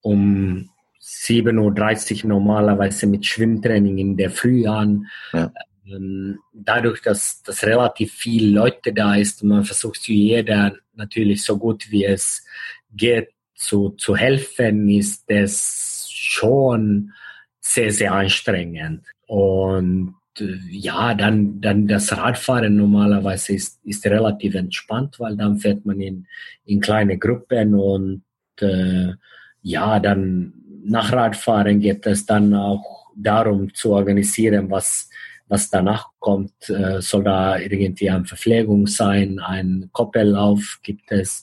um 0.00 0.70
7.30 1.10 2.22
Uhr 2.22 2.28
normalerweise 2.28 3.06
mit 3.06 3.26
Schwimmtraining 3.26 3.98
in 3.98 4.16
der 4.16 4.30
Früh 4.30 4.66
an. 4.66 5.06
Ja. 5.32 5.52
Ähm, 5.86 6.38
dadurch, 6.52 7.02
dass, 7.02 7.42
dass 7.42 7.64
relativ 7.64 8.12
viele 8.12 8.60
Leute 8.60 8.92
da 8.92 9.16
ist, 9.16 9.42
man 9.42 9.64
versucht 9.64 10.06
jeder 10.06 10.76
natürlich 10.94 11.42
so 11.42 11.58
gut 11.58 11.90
wie 11.90 12.04
es 12.04 12.44
geht 12.92 13.30
zu, 13.54 13.90
zu 13.90 14.16
helfen, 14.16 14.88
ist 14.88 15.24
es 15.28 16.08
schon 16.10 17.12
sehr, 17.60 17.92
sehr 17.92 18.12
anstrengend. 18.12 19.04
Und 19.26 20.14
äh, 20.38 20.58
ja, 20.70 21.14
dann, 21.14 21.60
dann 21.60 21.88
das 21.88 22.16
Radfahren 22.16 22.76
normalerweise 22.76 23.54
ist, 23.54 23.80
ist 23.84 24.06
relativ 24.06 24.54
entspannt, 24.54 25.18
weil 25.18 25.36
dann 25.36 25.58
fährt 25.58 25.84
man 25.84 26.00
in, 26.00 26.26
in 26.64 26.80
kleine 26.80 27.18
Gruppen 27.18 27.74
und 27.74 28.22
äh, 28.60 29.12
ja, 29.62 30.00
dann 30.00 30.52
nach 30.84 31.12
Radfahren 31.12 31.80
geht 31.80 32.06
es 32.06 32.26
dann 32.26 32.54
auch 32.54 33.06
darum 33.16 33.72
zu 33.74 33.92
organisieren, 33.92 34.70
was, 34.70 35.10
was 35.48 35.70
danach 35.70 36.08
kommt. 36.18 36.68
Äh, 36.68 37.00
soll 37.00 37.24
da 37.24 37.58
irgendwie 37.58 38.10
eine 38.10 38.24
Verpflegung 38.24 38.86
sein, 38.86 39.40
ein 39.40 39.90
Koppellauf 39.92 40.78
gibt 40.82 41.10
es, 41.12 41.42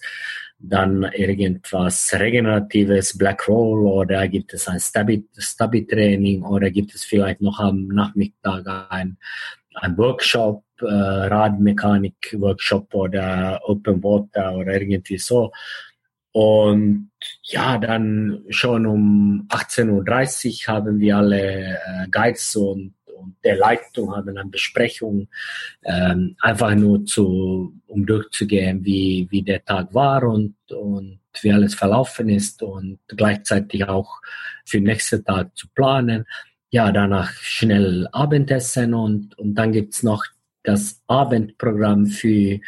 dann 0.59 1.03
irgendwas 1.13 2.11
Regeneratives, 2.13 3.17
Black 3.17 3.47
Roll 3.47 3.85
oder 3.85 4.27
gibt 4.27 4.53
es 4.53 4.67
ein 4.67 4.79
Stabi-Training 4.79 6.43
oder 6.43 6.71
gibt 6.71 6.95
es 6.95 7.03
vielleicht 7.03 7.41
noch 7.41 7.59
am 7.59 7.87
Nachmittag 7.87 8.65
ein, 8.89 9.17
ein 9.75 9.97
Workshop, 9.97 10.63
äh, 10.81 10.85
Radmechanik-Workshop 10.85 12.93
oder 12.95 13.61
Open 13.65 14.03
Water 14.03 14.55
oder 14.55 14.73
irgendwie 14.73 15.19
so. 15.19 15.51
Und 16.37 17.09
ja, 17.41 17.79
dann 17.79 18.43
schon 18.49 18.85
um 18.85 19.47
18.30 19.49 19.89
Uhr 20.69 20.75
haben 20.75 20.99
wir 20.99 21.17
alle 21.17 21.79
äh, 21.79 22.07
Guides 22.11 22.55
und, 22.55 22.93
und 23.05 23.37
der 23.43 23.57
Leitung 23.57 24.15
haben 24.15 24.37
eine 24.37 24.47
Besprechung, 24.47 25.29
ähm, 25.83 26.35
einfach 26.39 26.75
nur 26.75 27.03
zu, 27.07 27.73
um 27.87 28.05
durchzugehen, 28.05 28.85
wie, 28.85 29.25
wie 29.31 29.41
der 29.41 29.65
Tag 29.65 29.95
war 29.95 30.21
und, 30.25 30.53
und 30.69 31.21
wie 31.41 31.51
alles 31.51 31.73
verlaufen 31.73 32.29
ist 32.29 32.61
und 32.61 32.99
gleichzeitig 33.07 33.85
auch 33.85 34.21
für 34.63 34.77
den 34.77 34.83
nächsten 34.83 35.25
Tag 35.25 35.57
zu 35.57 35.67
planen. 35.69 36.27
Ja, 36.69 36.91
danach 36.91 37.31
schnell 37.33 38.07
Abendessen 38.11 38.93
und, 38.93 39.35
und 39.39 39.55
dann 39.55 39.71
gibt's 39.71 40.03
noch 40.03 40.23
das 40.61 41.01
Abendprogramm 41.07 42.05
für 42.05 42.59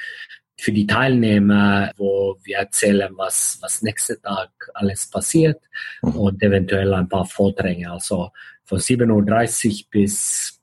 für 0.59 0.73
die 0.73 0.85
Teilnehmer, 0.85 1.91
wo 1.97 2.37
wir 2.43 2.57
erzählen, 2.57 3.11
was, 3.15 3.57
was 3.61 3.81
nächsten 3.81 4.21
Tag 4.21 4.49
alles 4.73 5.09
passiert 5.09 5.61
mhm. 6.01 6.15
und 6.15 6.43
eventuell 6.43 6.93
ein 6.93 7.07
paar 7.07 7.25
Vorträge. 7.25 7.89
Also 7.89 8.31
von 8.65 8.77
7.30 8.77 9.69
Uhr 9.69 9.87
bis 9.89 10.59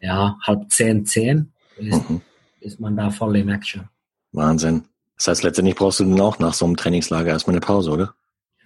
ja, 0.00 0.36
halb 0.46 0.70
zehn, 0.70 1.04
zehn 1.04 1.52
ist, 1.76 2.08
mhm. 2.08 2.22
ist 2.60 2.80
man 2.80 2.96
da 2.96 3.10
voll 3.10 3.36
in 3.36 3.50
Action. 3.50 3.88
Wahnsinn. 4.32 4.84
Das 5.16 5.28
heißt, 5.28 5.42
letztendlich 5.42 5.76
brauchst 5.76 6.00
du 6.00 6.04
dann 6.04 6.20
auch 6.20 6.38
nach 6.38 6.54
so 6.54 6.64
einem 6.64 6.76
Trainingslager 6.76 7.30
erstmal 7.30 7.54
eine 7.54 7.60
Pause, 7.60 7.90
oder? 7.90 8.14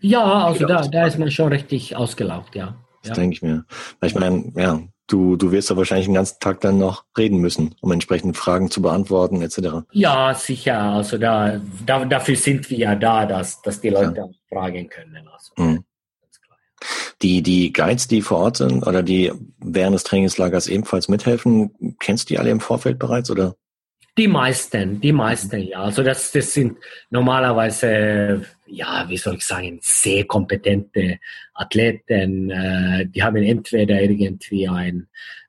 Ja, 0.01 0.47
also 0.47 0.67
da, 0.67 0.87
da 0.87 1.07
ist 1.07 1.19
man 1.19 1.31
schon 1.31 1.49
richtig 1.49 1.97
ausgelaugt, 1.97 2.55
ja. 2.55 2.77
Das 3.03 3.11
ja. 3.11 3.15
denke 3.15 3.35
ich 3.35 3.43
mir. 3.43 3.65
Ich 4.03 4.15
meine, 4.15 4.53
ja, 4.57 4.81
du, 5.13 5.37
du 5.37 5.53
wirst 5.53 5.71
ja 5.71 5.77
wahrscheinlich 5.77 6.07
den 6.07 6.15
ganzen 6.15 6.41
Tag 6.41 6.61
dann 6.61 6.79
noch 6.79 7.05
reden 7.17 7.39
müssen, 7.39 7.75
um 7.81 7.93
entsprechende 7.93 8.35
Fragen 8.35 8.71
zu 8.71 8.81
beantworten, 8.81 9.43
etc. 9.43 9.85
Ja, 9.93 10.35
sicher. 10.35 10.81
Also 10.81 11.19
da, 11.19 11.61
da 11.85 12.05
dafür 12.05 12.37
sind 12.37 12.71
wir 12.71 12.79
ja 12.79 12.95
da, 12.95 13.27
dass, 13.27 13.61
dass 13.63 13.81
die 13.81 13.91
Leute 13.91 14.15
ja. 14.17 14.29
fragen 14.49 14.89
können. 14.89 15.29
Also, 15.29 15.53
mhm. 15.57 15.85
Die, 17.21 17.43
die 17.43 17.73
Guides, 17.73 18.09
die 18.09 18.23
vor 18.23 18.39
Ort 18.39 18.57
sind 18.57 18.85
oder 18.85 19.03
die 19.03 19.33
während 19.59 19.95
des 19.95 20.03
Trainingslagers 20.03 20.67
ebenfalls 20.67 21.09
mithelfen, 21.09 21.95
kennst 22.01 22.29
du 22.29 22.35
die 22.35 22.39
alle 22.41 22.51
im 22.51 22.61
Vorfeld 22.61 22.99
bereits 22.99 23.31
oder? 23.31 23.55
Die 24.19 24.29
meisten, 24.29 25.01
die 25.01 25.13
meisten, 25.13 25.61
ja. 25.61 25.83
Also 25.83 26.03
das, 26.03 26.33
das 26.33 26.53
sind 26.53 26.77
normalerweise, 27.11 28.45
ja, 28.73 29.07
wie 29.09 29.19
soll 29.19 29.37
ich 29.37 29.45
sagen, 29.45 29.79
sehr 29.83 30.25
kompetente 30.25 31.19
Athleten. 31.55 32.51
Äh, 32.51 33.07
die 33.07 33.23
haben 33.23 33.37
entweder 33.37 34.01
irgendwie 34.01 34.67
ein, 34.69 35.09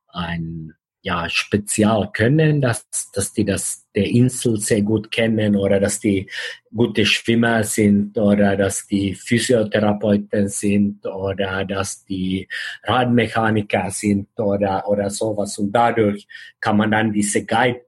ein 0.10 0.74
ja, 1.02 1.30
Spezialkönnen, 1.30 2.62
dass, 2.62 2.86
dass 3.14 3.34
die 3.34 3.46
das 3.46 3.86
der 3.96 4.06
Insel 4.10 4.58
sehr 4.58 4.82
gut 4.82 5.12
kennen 5.12 5.56
oder 5.56 5.80
dass 5.80 6.00
die 6.00 6.30
gute 6.74 7.06
Schwimmer 7.06 7.64
sind 7.64 8.18
oder 8.18 8.58
dass 8.58 8.88
die 8.88 9.14
Physiotherapeuten 9.14 10.48
sind 10.48 11.06
oder 11.06 11.66
dass 11.66 12.06
die 12.06 12.48
Radmechaniker 12.84 13.92
sind 13.92 14.28
oder, 14.38 14.88
oder 14.88 15.10
sowas. 15.10 15.58
Und 15.58 15.72
dadurch 15.72 16.28
kann 16.60 16.78
man 16.78 16.92
dann 16.92 17.14
diese 17.14 17.46
Guide 17.46 17.82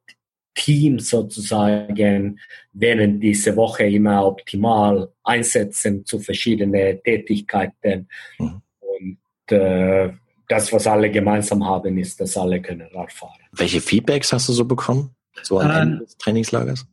Team 0.55 0.99
sozusagen 0.99 2.39
während 2.73 3.21
dieser 3.21 3.55
Woche 3.55 3.83
immer 3.83 4.25
optimal 4.25 5.09
einsetzen 5.23 6.05
zu 6.05 6.19
verschiedenen 6.19 7.01
Tätigkeiten. 7.03 8.07
Mhm. 8.39 8.61
Und 8.79 9.51
äh, 9.51 10.11
das, 10.47 10.71
was 10.73 10.87
alle 10.87 11.11
gemeinsam 11.11 11.65
haben, 11.65 11.97
ist, 11.97 12.19
dass 12.19 12.37
alle 12.37 12.61
können 12.61 12.87
Radfahren. 12.93 13.41
Welche 13.51 13.81
Feedbacks 13.81 14.33
hast 14.33 14.49
du 14.49 14.53
so 14.53 14.65
bekommen, 14.65 15.15
so 15.43 15.59
am 15.59 15.69
ähm, 15.69 15.77
Ende 15.77 16.05
des 16.05 16.17
Trainingslagers? 16.17 16.87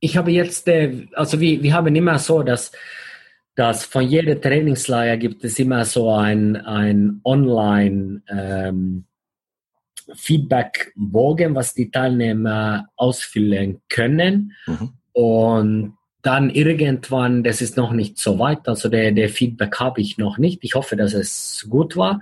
Ich 0.00 0.16
habe 0.16 0.30
jetzt, 0.30 0.68
äh, 0.68 1.06
also 1.14 1.40
wir, 1.40 1.62
wir 1.62 1.74
haben 1.74 1.94
immer 1.96 2.18
so, 2.18 2.42
dass 2.42 2.72
dass 3.56 3.86
von 3.86 4.06
jedem 4.06 4.40
Trainingslager 4.40 5.16
gibt 5.16 5.42
es 5.42 5.58
immer 5.58 5.86
so 5.86 6.12
ein, 6.12 6.56
ein 6.56 7.20
Online 7.24 8.22
ähm, 8.28 9.06
Feedback-Bogen, 10.14 11.54
was 11.54 11.74
die 11.74 11.90
Teilnehmer 11.90 12.88
ausfüllen 12.96 13.80
können. 13.88 14.52
Mhm. 14.66 14.92
Und 15.12 15.96
dann 16.22 16.50
irgendwann, 16.50 17.44
das 17.44 17.62
ist 17.62 17.76
noch 17.76 17.92
nicht 17.92 18.18
so 18.18 18.38
weit, 18.38 18.66
also 18.68 18.88
der, 18.88 19.12
der 19.12 19.28
Feedback 19.28 19.78
habe 19.78 20.00
ich 20.00 20.18
noch 20.18 20.38
nicht. 20.38 20.58
Ich 20.62 20.74
hoffe, 20.74 20.96
dass 20.96 21.14
es 21.14 21.66
gut 21.68 21.96
war. 21.96 22.20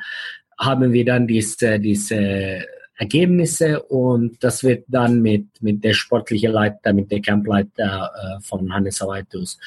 Haben 0.58 0.92
wir 0.92 1.04
dann 1.04 1.26
diese, 1.26 1.80
diese 1.80 2.66
Ergebnisse 2.96 3.82
und 3.82 4.42
das 4.44 4.62
wird 4.62 4.84
dann 4.88 5.20
mit, 5.20 5.46
mit 5.60 5.82
der 5.82 5.94
sportlichen 5.94 6.52
Leiter, 6.52 6.92
mit 6.92 7.10
der 7.10 7.20
Campleiter 7.20 8.10
äh, 8.14 8.40
von 8.42 8.72
Hannes 8.72 9.02
Awaitus 9.02 9.58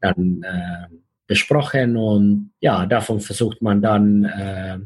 dann 0.00 0.42
äh, 0.42 0.94
besprochen 1.26 1.96
und 1.96 2.52
ja, 2.60 2.86
davon 2.86 3.20
versucht 3.20 3.60
man 3.60 3.82
dann 3.82 4.24
äh, 4.24 4.78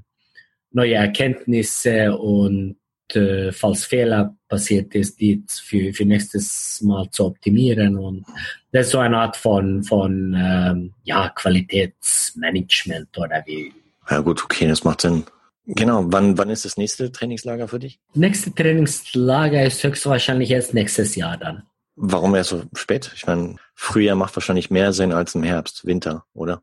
neue 0.72 0.94
Erkenntnisse 0.94 2.16
und 2.16 2.76
äh, 3.16 3.52
falls 3.52 3.84
Fehler 3.84 4.36
passiert 4.48 4.94
ist, 4.94 5.20
die 5.20 5.44
für, 5.48 5.92
für 5.92 6.04
nächstes 6.04 6.80
Mal 6.82 7.08
zu 7.10 7.26
optimieren. 7.26 7.96
Und 7.98 8.24
das 8.72 8.86
ist 8.86 8.92
so 8.92 8.98
eine 8.98 9.18
Art 9.18 9.36
von, 9.36 9.82
von 9.84 10.34
ähm, 10.36 10.94
ja, 11.02 11.28
Qualitätsmanagement 11.30 13.16
oder 13.16 13.42
wie. 13.46 13.72
Ja 14.08 14.20
gut, 14.20 14.44
okay, 14.44 14.66
das 14.68 14.84
macht 14.84 15.00
Sinn. 15.00 15.24
Genau, 15.66 16.04
wann, 16.06 16.36
wann 16.36 16.50
ist 16.50 16.64
das 16.64 16.76
nächste 16.76 17.12
Trainingslager 17.12 17.68
für 17.68 17.78
dich? 17.78 18.00
Nächste 18.14 18.52
Trainingslager 18.52 19.64
ist 19.64 19.84
höchstwahrscheinlich 19.84 20.50
erst 20.50 20.74
nächstes 20.74 21.14
Jahr 21.14 21.36
dann. 21.36 21.62
Warum 21.94 22.34
erst 22.34 22.50
so 22.50 22.62
spät? 22.74 23.12
Ich 23.14 23.26
meine, 23.26 23.56
Frühjahr 23.74 24.16
macht 24.16 24.34
wahrscheinlich 24.34 24.70
mehr 24.70 24.92
Sinn 24.92 25.12
als 25.12 25.34
im 25.34 25.42
Herbst, 25.42 25.84
Winter, 25.84 26.24
oder? 26.32 26.62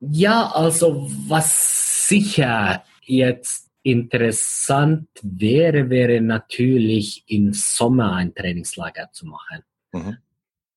Ja, 0.00 0.52
also 0.54 1.10
was 1.26 2.08
sicher 2.08 2.84
jetzt 3.04 3.67
Interessant 3.88 5.08
wäre, 5.22 5.88
wäre 5.88 6.20
natürlich 6.20 7.24
im 7.26 7.54
Sommer 7.54 8.16
ein 8.16 8.34
Trainingslager 8.34 9.08
zu 9.12 9.24
machen. 9.24 9.62
Mhm. 9.92 10.18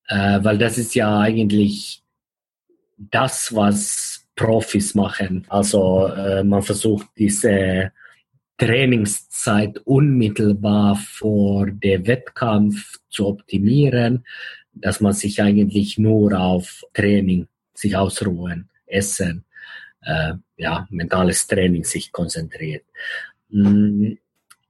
Äh, 0.08 0.42
weil 0.42 0.56
das 0.56 0.78
ist 0.78 0.94
ja 0.94 1.18
eigentlich 1.18 2.02
das, 2.96 3.54
was 3.54 4.26
Profis 4.34 4.94
machen. 4.94 5.44
Also 5.50 6.06
äh, 6.06 6.42
man 6.42 6.62
versucht 6.62 7.06
diese 7.18 7.92
Trainingszeit 8.56 9.76
unmittelbar 9.84 10.96
vor 10.96 11.66
dem 11.66 12.06
Wettkampf 12.06 12.98
zu 13.10 13.26
optimieren, 13.26 14.24
dass 14.72 15.02
man 15.02 15.12
sich 15.12 15.42
eigentlich 15.42 15.98
nur 15.98 16.40
auf 16.40 16.82
Training 16.94 17.46
sich 17.74 17.94
ausruhen, 17.94 18.70
essen 18.86 19.44
äh, 20.04 20.34
ja, 20.56 20.86
mentales 20.90 21.46
Training 21.46 21.84
sich 21.84 22.12
konzentriert. 22.12 22.84
Mm, 23.50 24.12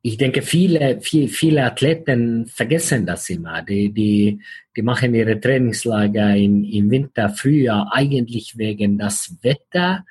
ich 0.04 0.16
denke, 0.16 0.42
viele, 0.42 1.00
viele, 1.00 1.28
viele 1.28 1.64
Athleten 1.64 2.46
vergessen 2.46 3.06
das 3.06 3.30
immer. 3.30 3.62
Die, 3.62 3.92
die, 3.92 4.40
die 4.76 4.82
machen 4.82 5.14
ihre 5.14 5.38
Trainingslager 5.38 6.34
im, 6.34 6.64
im 6.64 6.90
Winter, 6.90 7.30
Frühjahr 7.30 7.88
eigentlich 7.92 8.58
wegen 8.58 8.98
das 8.98 9.36
Wetter 9.42 10.04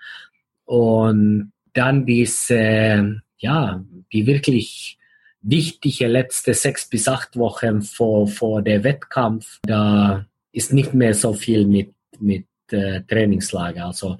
und 0.64 1.52
dann 1.74 2.06
diese, 2.06 3.22
ja, 3.38 3.84
die 4.14 4.28
wirklich 4.28 4.98
wichtige 5.42 6.08
letzte 6.08 6.54
sechs 6.54 6.88
bis 6.88 7.08
acht 7.08 7.36
Wochen 7.36 7.82
vor, 7.82 8.28
vor 8.28 8.62
der 8.62 8.84
Wettkampf, 8.84 9.60
da 9.64 10.26
ist 10.54 10.72
nicht 10.72 10.94
mehr 10.94 11.14
so 11.14 11.34
viel 11.34 11.66
mit, 11.66 11.94
mit 12.20 12.46
äh, 12.72 13.02
Trainingslager. 13.02 13.88
Also 13.88 14.18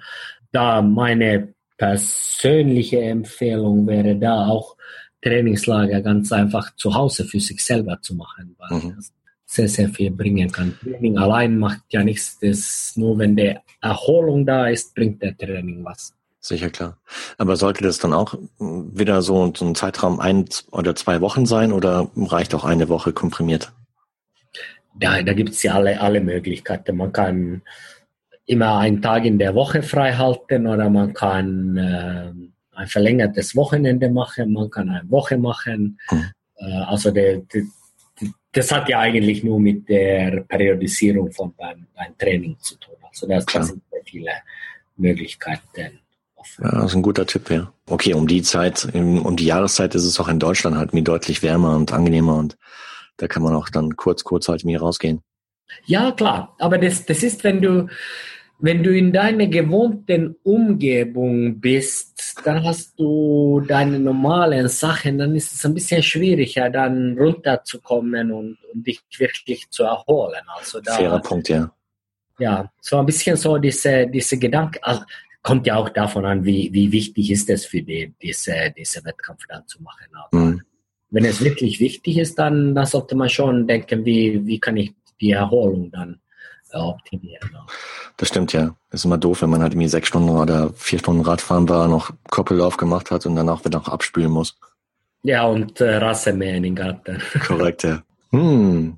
da 0.52 0.82
meine 0.82 1.54
persönliche 1.78 3.02
Empfehlung 3.02 3.88
wäre 3.88 4.16
da 4.16 4.48
auch 4.48 4.76
Trainingslager 5.22 6.02
ganz 6.02 6.32
einfach 6.32 6.76
zu 6.76 6.94
Hause 6.94 7.26
für 7.26 7.40
sich 7.40 7.64
selber 7.64 8.00
zu 8.02 8.16
machen, 8.16 8.56
weil 8.58 8.80
mhm. 8.80 8.96
das 8.96 9.12
sehr, 9.46 9.68
sehr 9.68 9.90
viel 9.90 10.12
bringen 10.12 10.52
kann. 10.52 10.78
Training 10.82 11.18
allein 11.18 11.58
macht 11.58 11.82
ja 11.90 12.04
nichts, 12.04 12.40
das 12.40 12.94
nur 12.96 13.18
wenn 13.20 13.36
der 13.36 13.62
Erholung 13.82 14.46
da 14.46 14.68
ist, 14.68 14.96
bringt 14.96 15.22
der 15.22 15.38
Training 15.38 15.84
was. 15.84 16.14
Sicher 16.40 16.70
klar. 16.70 16.98
Aber 17.38 17.56
sollte 17.56 17.84
das 17.84 18.00
dann 18.00 18.14
auch 18.14 18.36
wieder 18.58 19.22
so, 19.22 19.54
so 19.56 19.66
ein 19.66 19.76
Zeitraum 19.76 20.20
ein 20.20 20.46
oder 20.72 20.96
zwei 20.96 21.22
Wochen 21.22 21.46
sein 21.46 21.72
oder 21.72 22.10
reicht 22.16 22.56
auch 22.56 22.64
eine 22.64 22.90
Woche 22.90 23.14
komprimiert? 23.14 23.74
Ja, 25.00 25.22
da 25.22 25.34
gibt 25.34 25.52
es 25.52 25.64
ja 25.64 25.76
alle, 25.76 26.02
alle 26.02 26.20
Möglichkeiten. 26.20 26.98
Man 26.98 27.12
kann 27.12 27.62
immer 28.46 28.78
einen 28.78 29.02
Tag 29.02 29.26
in 29.26 29.38
der 29.38 29.56
Woche 29.56 29.84
frei 29.84 30.14
halten 30.14 30.68
oder 30.68 30.90
man 30.90 31.14
kann 31.14 31.78
äh, 31.78 32.32
ein 32.74 32.88
verlängertes 32.88 33.56
Wochenende 33.56 34.10
machen, 34.10 34.54
man 34.54 34.70
kann 34.70 34.90
eine 34.90 35.10
Woche 35.10 35.38
machen. 35.38 36.00
Hm. 36.08 36.26
Äh, 36.58 36.74
also 36.84 37.12
der, 37.12 37.38
der, 37.38 37.64
das 38.52 38.72
hat 38.72 38.90
ja 38.90 39.00
eigentlich 39.00 39.44
nur 39.44 39.60
mit 39.60 39.88
der 39.88 40.42
Periodisierung 40.48 41.32
von 41.32 41.54
beim 41.56 41.86
Training 42.18 42.58
zu 42.60 42.76
tun. 42.78 42.96
Also 43.10 43.28
das 43.28 43.46
sind 43.46 43.82
sehr 43.92 44.02
viele 44.06 44.32
Möglichkeiten. 44.98 46.00
Ja, 46.60 46.72
das 46.72 46.86
ist 46.92 46.96
ein 46.96 47.02
guter 47.02 47.26
Tipp, 47.26 47.50
ja. 47.50 47.72
Okay, 47.88 48.14
um 48.14 48.28
die 48.28 48.42
Zeit, 48.42 48.88
um 48.94 49.36
die 49.36 49.46
Jahreszeit 49.46 49.96
ist 49.96 50.06
es 50.06 50.20
auch 50.20 50.28
in 50.28 50.40
Deutschland 50.40 50.76
halt 50.76 50.94
mir 50.94 51.04
deutlich 51.04 51.44
wärmer 51.44 51.76
und 51.76 51.94
angenehmer 51.94 52.36
und 52.36 52.58
da 53.18 53.28
kann 53.28 53.44
man 53.44 53.54
auch 53.54 53.70
dann 53.70 53.96
kurz, 53.96 54.24
kurz 54.24 54.48
halt 54.48 54.66
mir 54.66 54.80
rausgehen. 54.80 55.22
Ja, 55.86 56.12
klar. 56.12 56.56
Aber 56.60 56.78
das, 56.78 57.06
das 57.06 57.24
ist, 57.24 57.44
wenn 57.44 57.62
du, 57.62 57.88
wenn 58.60 58.84
du 58.84 58.96
in 58.96 59.12
deiner 59.12 59.48
gewohnten 59.48 60.36
Umgebung 60.44 61.60
bist, 61.60 62.36
dann 62.44 62.64
hast 62.64 63.00
du 63.00 63.62
deine 63.68 64.00
normalen 64.00 64.68
Sachen, 64.68 65.18
dann 65.18 65.36
ist 65.36 65.54
es 65.54 65.66
ein 65.66 65.74
bisschen 65.74 66.04
schwieriger, 66.04 66.70
dann 66.70 67.18
runterzukommen 67.18 68.32
und, 68.32 68.58
und 68.72 68.88
dich 68.88 69.02
wirklich 69.18 69.70
zu 69.70 69.84
erholen. 69.84 70.42
Also 70.56 70.80
da, 70.80 70.94
Fairer 70.94 71.20
Punkt, 71.20 71.50
ja. 71.50 71.74
Ja, 72.38 72.72
so 72.80 72.98
ein 72.98 73.06
bisschen 73.06 73.36
so 73.36 73.58
diese, 73.58 74.08
diese 74.08 74.38
Gedanke, 74.38 74.84
also 74.84 75.02
kommt 75.44 75.66
ja 75.68 75.76
auch 75.76 75.90
davon 75.90 76.26
an, 76.26 76.46
wie, 76.46 76.70
wie 76.72 76.92
wichtig 76.92 77.32
ist 77.32 77.50
es 77.50 77.66
für 77.66 77.82
die, 77.82 78.14
diese, 78.22 78.74
diese 78.78 79.04
Wettkampf 79.04 79.46
dann 79.48 79.66
zu 79.68 79.82
machen. 79.82 80.08
Aber 80.14 80.38
mhm. 80.38 80.62
wenn 81.10 81.26
es 81.26 81.44
wirklich 81.44 81.80
wichtig 81.80 82.18
ist, 82.18 82.38
dann, 82.38 82.76
dann 82.76 82.86
sollte 82.86 83.16
man 83.16 83.30
schon 83.30 83.68
denken, 83.68 84.06
wie, 84.06 84.46
wie 84.46 84.60
kann 84.60 84.78
ich 84.78 84.94
die 85.22 85.32
Erholung 85.32 85.92
dann 85.92 86.20
äh, 86.72 86.78
optimieren. 86.78 87.50
Das 88.18 88.30
stimmt 88.30 88.54
ja. 88.54 88.76
Ist 88.92 89.06
immer 89.06 89.18
doof, 89.18 89.42
wenn 89.42 89.50
man 89.50 89.62
halt 89.62 89.74
irgendwie 89.74 89.88
sechs 89.88 90.08
Stunden 90.08 90.30
oder 90.30 90.74
vier 90.74 91.00
Stunden 91.00 91.22
Radfahren 91.22 91.70
war, 91.70 91.88
noch 91.88 92.12
Koppellauf 92.30 92.78
gemacht 92.78 93.12
hat 93.12 93.26
und 93.26 93.36
dann 93.36 93.50
auch 93.50 93.64
wieder 93.64 93.80
noch 93.80 93.88
abspülen 93.88 94.32
muss. 94.32 94.58
Ja, 95.24 95.46
und 95.46 95.80
äh, 95.80 95.98
Rasenmähen 95.98 96.56
in 96.58 96.64
den 96.64 96.76
Garten. 96.76 97.22
Korrekt, 97.46 97.84
ja. 97.84 98.04
Hm. 98.32 98.98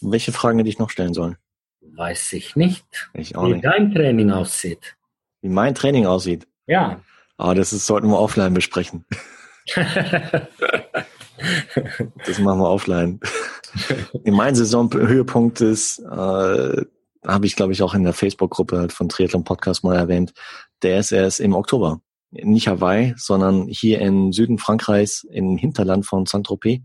Welche 0.00 0.32
Fragen 0.32 0.58
hätte 0.58 0.68
ich 0.68 0.78
noch 0.78 0.90
stellen 0.90 1.14
sollen? 1.14 1.36
Weiß 1.80 2.32
ich 2.32 2.56
nicht. 2.56 2.84
Ich 3.14 3.36
auch 3.36 3.46
wie 3.46 3.54
nicht. 3.54 3.64
dein 3.64 3.94
Training 3.94 4.30
aussieht. 4.30 4.96
Wie 5.42 5.48
mein 5.48 5.74
Training 5.74 6.06
aussieht? 6.06 6.46
Ja. 6.66 7.00
Aber 7.36 7.50
ah, 7.50 7.54
das 7.54 7.72
ist, 7.72 7.86
sollten 7.86 8.08
wir 8.08 8.18
offline 8.18 8.52
besprechen. 8.52 9.04
das 12.26 12.38
machen 12.40 12.58
wir 12.58 12.68
offline. 12.68 13.20
In 14.24 14.34
meinem 14.34 14.54
Saisonhöhepunkt 14.54 15.60
ist, 15.60 15.98
äh, 16.00 16.84
habe 17.26 17.46
ich 17.46 17.56
glaube 17.56 17.72
ich 17.72 17.82
auch 17.82 17.94
in 17.94 18.04
der 18.04 18.12
Facebook-Gruppe 18.12 18.78
halt 18.78 18.92
von 18.92 19.08
Triathlon 19.08 19.44
Podcast 19.44 19.84
mal 19.84 19.96
erwähnt, 19.96 20.32
der 20.82 21.00
ist 21.00 21.12
erst 21.12 21.40
im 21.40 21.54
Oktober. 21.54 22.00
Nicht 22.30 22.68
Hawaii, 22.68 23.14
sondern 23.16 23.66
hier 23.68 24.00
im 24.00 24.32
Süden 24.32 24.58
Frankreichs, 24.58 25.24
im 25.24 25.56
Hinterland 25.56 26.04
von 26.04 26.26
Saint-Tropez, 26.26 26.80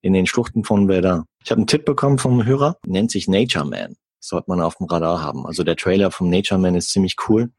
in 0.00 0.12
den 0.12 0.26
Schluchten 0.26 0.64
von 0.64 0.86
Verdun. 0.86 1.24
Ich 1.44 1.50
habe 1.50 1.58
einen 1.58 1.66
Tipp 1.66 1.84
bekommen 1.84 2.18
vom 2.18 2.44
Hörer, 2.44 2.76
nennt 2.86 3.10
sich 3.10 3.28
Nature 3.28 3.64
Man. 3.64 3.96
sollte 4.20 4.48
man 4.48 4.60
auf 4.60 4.76
dem 4.76 4.86
Radar 4.86 5.20
haben. 5.22 5.46
Also 5.46 5.64
der 5.64 5.76
Trailer 5.76 6.10
vom 6.10 6.30
Nature 6.30 6.60
Man 6.60 6.74
ist 6.74 6.90
ziemlich 6.90 7.16
cool. 7.28 7.50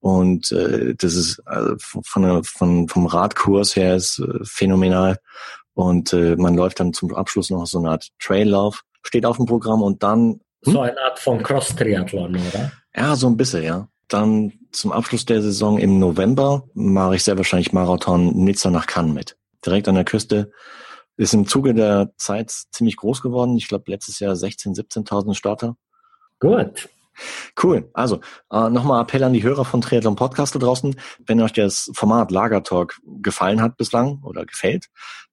Und 0.00 0.50
äh, 0.50 0.94
das 0.96 1.14
ist 1.14 1.40
äh, 1.46 1.74
von, 1.78 2.42
von, 2.42 2.88
vom 2.88 3.06
Radkurs 3.06 3.76
her 3.76 3.94
ist 3.94 4.18
äh, 4.18 4.40
phänomenal. 4.42 5.18
Und 5.74 6.12
äh, 6.12 6.36
man 6.36 6.54
läuft 6.54 6.80
dann 6.80 6.92
zum 6.92 7.14
Abschluss 7.14 7.50
noch 7.50 7.66
so 7.66 7.78
eine 7.78 7.90
Art 7.90 8.08
Traillauf, 8.20 8.82
steht 9.02 9.26
auf 9.26 9.36
dem 9.36 9.46
Programm 9.46 9.82
und 9.82 10.02
dann. 10.02 10.40
Hm? 10.64 10.72
So 10.72 10.80
eine 10.80 11.00
Art 11.00 11.18
von 11.18 11.42
Cross-Triathlon, 11.42 12.36
oder? 12.36 12.72
Ja, 12.94 13.16
so 13.16 13.26
ein 13.26 13.36
bisschen, 13.36 13.64
ja. 13.64 13.88
Dann 14.08 14.52
zum 14.72 14.92
Abschluss 14.92 15.24
der 15.24 15.40
Saison 15.40 15.78
im 15.78 15.98
November 15.98 16.64
mache 16.74 17.16
ich 17.16 17.24
sehr 17.24 17.36
wahrscheinlich 17.36 17.72
Marathon 17.72 18.36
Nizza 18.44 18.70
nach 18.70 18.86
Cannes 18.86 19.14
mit. 19.14 19.36
Direkt 19.64 19.88
an 19.88 19.94
der 19.94 20.04
Küste. 20.04 20.52
Ist 21.16 21.34
im 21.34 21.46
Zuge 21.46 21.74
der 21.74 22.12
Zeit 22.16 22.50
ziemlich 22.50 22.96
groß 22.96 23.22
geworden. 23.22 23.56
Ich 23.56 23.68
glaube, 23.68 23.90
letztes 23.90 24.18
Jahr 24.18 24.34
16.000, 24.34 25.06
17.000 25.06 25.34
Starter. 25.34 25.76
Gut. 26.40 26.88
Cool. 27.62 27.90
Also 27.92 28.20
äh, 28.50 28.70
nochmal 28.70 29.02
Appell 29.02 29.22
an 29.22 29.32
die 29.32 29.42
Hörer 29.42 29.64
von 29.64 29.80
Triathlon 29.80 30.16
Podcast 30.16 30.54
da 30.54 30.58
draußen. 30.58 30.96
Wenn 31.26 31.40
euch 31.40 31.52
das 31.52 31.90
Format 31.94 32.30
Lagertalk 32.30 32.98
gefallen 33.20 33.60
hat 33.60 33.76
bislang 33.76 34.20
oder 34.22 34.46
gefällt, 34.46 34.86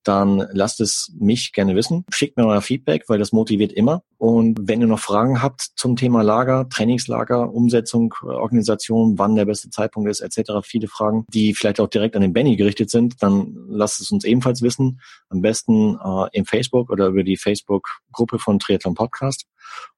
dann 0.09 0.47
lasst 0.53 0.81
es 0.81 1.13
mich 1.19 1.53
gerne 1.53 1.75
wissen. 1.75 2.03
Schickt 2.09 2.35
mir 2.35 2.47
euer 2.47 2.61
Feedback, 2.61 3.03
weil 3.09 3.19
das 3.19 3.31
motiviert 3.31 3.71
immer. 3.71 4.01
Und 4.17 4.57
wenn 4.59 4.81
ihr 4.81 4.87
noch 4.87 4.97
Fragen 4.97 5.39
habt 5.39 5.61
zum 5.75 5.95
Thema 5.95 6.23
Lager, 6.23 6.67
Trainingslager, 6.67 7.53
Umsetzung, 7.53 8.15
Organisation, 8.23 9.19
wann 9.19 9.35
der 9.35 9.45
beste 9.45 9.69
Zeitpunkt 9.69 10.09
ist, 10.09 10.21
etc., 10.21 10.51
viele 10.63 10.87
Fragen, 10.87 11.27
die 11.31 11.53
vielleicht 11.53 11.79
auch 11.79 11.87
direkt 11.87 12.15
an 12.15 12.23
den 12.23 12.33
Benny 12.33 12.55
gerichtet 12.55 12.89
sind, 12.89 13.21
dann 13.21 13.55
lasst 13.69 14.01
es 14.01 14.09
uns 14.09 14.23
ebenfalls 14.23 14.63
wissen. 14.63 14.99
Am 15.29 15.41
besten 15.41 15.99
äh, 16.03 16.25
im 16.31 16.45
Facebook 16.45 16.89
oder 16.89 17.05
über 17.09 17.23
die 17.23 17.37
Facebook-Gruppe 17.37 18.39
von 18.39 18.57
Triathlon 18.57 18.95
Podcast. 18.95 19.45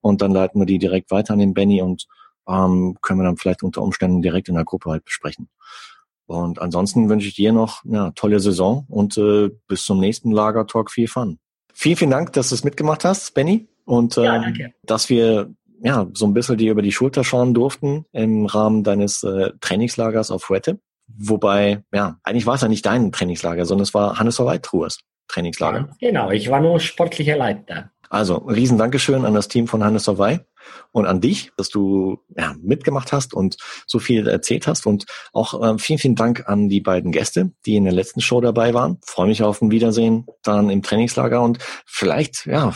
Und 0.01 0.21
dann 0.21 0.33
leiten 0.33 0.59
wir 0.59 0.65
die 0.65 0.77
direkt 0.77 1.09
weiter 1.11 1.31
an 1.31 1.39
den 1.39 1.53
Benny 1.53 1.81
und 1.81 2.05
ähm, 2.49 2.97
können 3.01 3.21
wir 3.21 3.23
dann 3.23 3.37
vielleicht 3.37 3.63
unter 3.63 3.81
Umständen 3.81 4.21
direkt 4.21 4.49
in 4.49 4.55
der 4.55 4.65
Gruppe 4.65 4.89
halt 4.89 5.05
besprechen. 5.05 5.47
Und 6.31 6.61
ansonsten 6.61 7.09
wünsche 7.09 7.27
ich 7.27 7.35
dir 7.35 7.51
noch 7.51 7.83
eine 7.83 8.13
tolle 8.15 8.39
Saison 8.39 8.85
und 8.89 9.17
äh, 9.17 9.49
bis 9.67 9.85
zum 9.85 9.99
nächsten 9.99 10.31
Lagertalk 10.31 10.89
viel 10.89 11.07
Fun. 11.07 11.39
Vielen, 11.73 11.97
vielen 11.97 12.11
Dank, 12.11 12.33
dass 12.33 12.49
du 12.49 12.55
es 12.55 12.63
mitgemacht 12.63 13.05
hast, 13.05 13.33
Benny. 13.33 13.67
Und 13.85 14.17
äh, 14.17 14.23
ja, 14.23 14.43
dass 14.83 15.09
wir 15.09 15.53
ja 15.83 16.07
so 16.13 16.25
ein 16.25 16.33
bisschen 16.33 16.57
dir 16.57 16.71
über 16.71 16.81
die 16.81 16.91
Schulter 16.91 17.23
schauen 17.23 17.53
durften 17.53 18.05
im 18.11 18.45
Rahmen 18.45 18.83
deines 18.83 19.23
äh, 19.23 19.51
Trainingslagers 19.59 20.31
auf 20.31 20.43
Fuerte. 20.43 20.79
Wobei, 21.07 21.83
ja, 21.93 22.17
eigentlich 22.23 22.45
war 22.45 22.55
es 22.55 22.61
ja 22.61 22.67
nicht 22.67 22.85
dein 22.85 23.11
Trainingslager, 23.11 23.65
sondern 23.65 23.83
es 23.83 23.93
war 23.93 24.17
Hannes 24.17 24.41
Truers 24.61 24.99
Trainingslager. 25.27 25.89
Ja, 25.99 26.09
genau, 26.09 26.31
ich 26.31 26.49
war 26.49 26.61
nur 26.61 26.79
sportlicher 26.79 27.35
Leiter. 27.35 27.91
Also, 28.09 28.35
riesen 28.35 28.77
Dankeschön 28.77 29.25
an 29.25 29.33
das 29.33 29.47
Team 29.47 29.67
von 29.67 29.83
Hannes 29.83 30.07
Hawaii 30.07 30.39
und 30.91 31.05
an 31.05 31.21
dich, 31.21 31.51
dass 31.57 31.69
du 31.69 32.19
ja, 32.35 32.55
mitgemacht 32.61 33.11
hast 33.11 33.33
und 33.33 33.57
so 33.87 33.99
viel 33.99 34.27
erzählt 34.27 34.67
hast. 34.67 34.85
Und 34.85 35.05
auch 35.33 35.61
äh, 35.61 35.77
vielen, 35.77 35.99
vielen 35.99 36.15
Dank 36.15 36.47
an 36.47 36.69
die 36.69 36.81
beiden 36.81 37.11
Gäste, 37.11 37.51
die 37.65 37.75
in 37.75 37.83
der 37.83 37.93
letzten 37.93 38.21
Show 38.21 38.41
dabei 38.41 38.73
waren. 38.73 38.99
Freue 39.05 39.27
mich 39.27 39.43
auf 39.43 39.61
ein 39.61 39.71
Wiedersehen 39.71 40.25
dann 40.43 40.69
im 40.69 40.81
Trainingslager 40.81 41.41
und 41.41 41.59
vielleicht, 41.85 42.45
ja, 42.45 42.73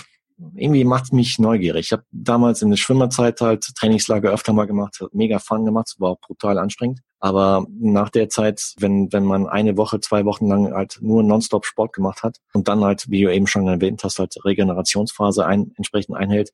irgendwie 0.56 0.84
macht 0.84 1.13
mich 1.13 1.39
neugierig. 1.39 1.88
Ich 1.88 1.91
habe 1.93 2.04
damals 2.12 2.62
in 2.62 2.69
der 2.69 2.78
Schwimmerzeit 2.78 3.39
halt 3.39 3.63
Trainingslager 3.76 4.32
öfter 4.32 4.54
mal 4.54 4.67
gemacht, 4.67 5.04
mega 5.13 5.39
Fun 5.39 5.65
gemacht, 5.65 5.95
war 5.98 6.12
auch 6.12 6.19
brutal 6.19 6.58
anstrengend. 6.58 7.00
Aber 7.19 7.65
nach 7.80 8.10
der 8.10 8.30
Zeit, 8.30 8.74
wenn, 8.78 9.12
wenn 9.12 9.24
man 9.24 9.48
eine 9.48 9.78
Woche, 9.78 10.00
zwei 10.00 10.26
Wochen 10.26 10.48
lang 10.48 10.74
halt 10.74 11.00
nur 11.02 11.24
nonstop 11.24 11.65
Sport 11.65 11.93
gemacht 11.93 12.21
hat 12.24 12.38
und 12.54 12.67
dann 12.67 12.84
halt, 12.84 13.10
wie 13.10 13.24
du 13.24 13.34
eben 13.34 13.48
schon 13.48 13.67
erwähnt 13.67 14.04
hast, 14.04 14.19
halt 14.19 14.36
Regenerationsphase 14.43 15.45
ein, 15.45 15.71
entsprechend 15.78 16.17
einhält, 16.17 16.52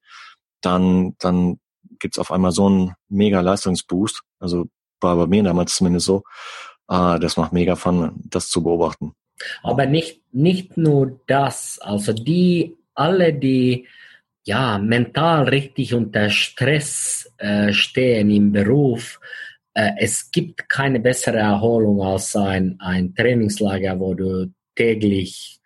dann, 0.61 1.15
dann 1.19 1.59
gibt's 1.99 2.19
auf 2.19 2.31
einmal 2.31 2.51
so 2.51 2.67
einen 2.67 2.93
mega 3.09 3.41
Leistungsboost. 3.41 4.21
Also 4.39 4.67
war 4.99 5.15
bei 5.15 5.27
mir 5.27 5.43
damals 5.43 5.75
zumindest 5.75 6.05
so. 6.05 6.23
Äh, 6.89 7.19
das 7.19 7.37
macht 7.37 7.53
mega 7.53 7.75
Fun, 7.75 8.13
das 8.25 8.49
zu 8.49 8.63
beobachten. 8.63 9.13
Aber 9.63 9.85
nicht, 9.85 10.21
nicht 10.31 10.77
nur 10.77 11.19
das, 11.27 11.79
also 11.79 12.13
die 12.13 12.77
alle, 12.93 13.33
die 13.33 13.87
ja 14.43 14.77
mental 14.77 15.49
richtig 15.49 15.93
unter 15.93 16.29
Stress 16.29 17.31
äh, 17.37 17.73
stehen 17.73 18.29
im 18.29 18.51
Beruf, 18.51 19.19
äh, 19.73 19.91
es 19.97 20.31
gibt 20.31 20.69
keine 20.69 20.99
bessere 20.99 21.37
Erholung 21.37 22.01
als 22.01 22.35
ein, 22.35 22.77
ein 22.79 23.15
Trainingslager, 23.15 23.99
wo 23.99 24.13
du 24.13 24.53
täglich 24.75 25.59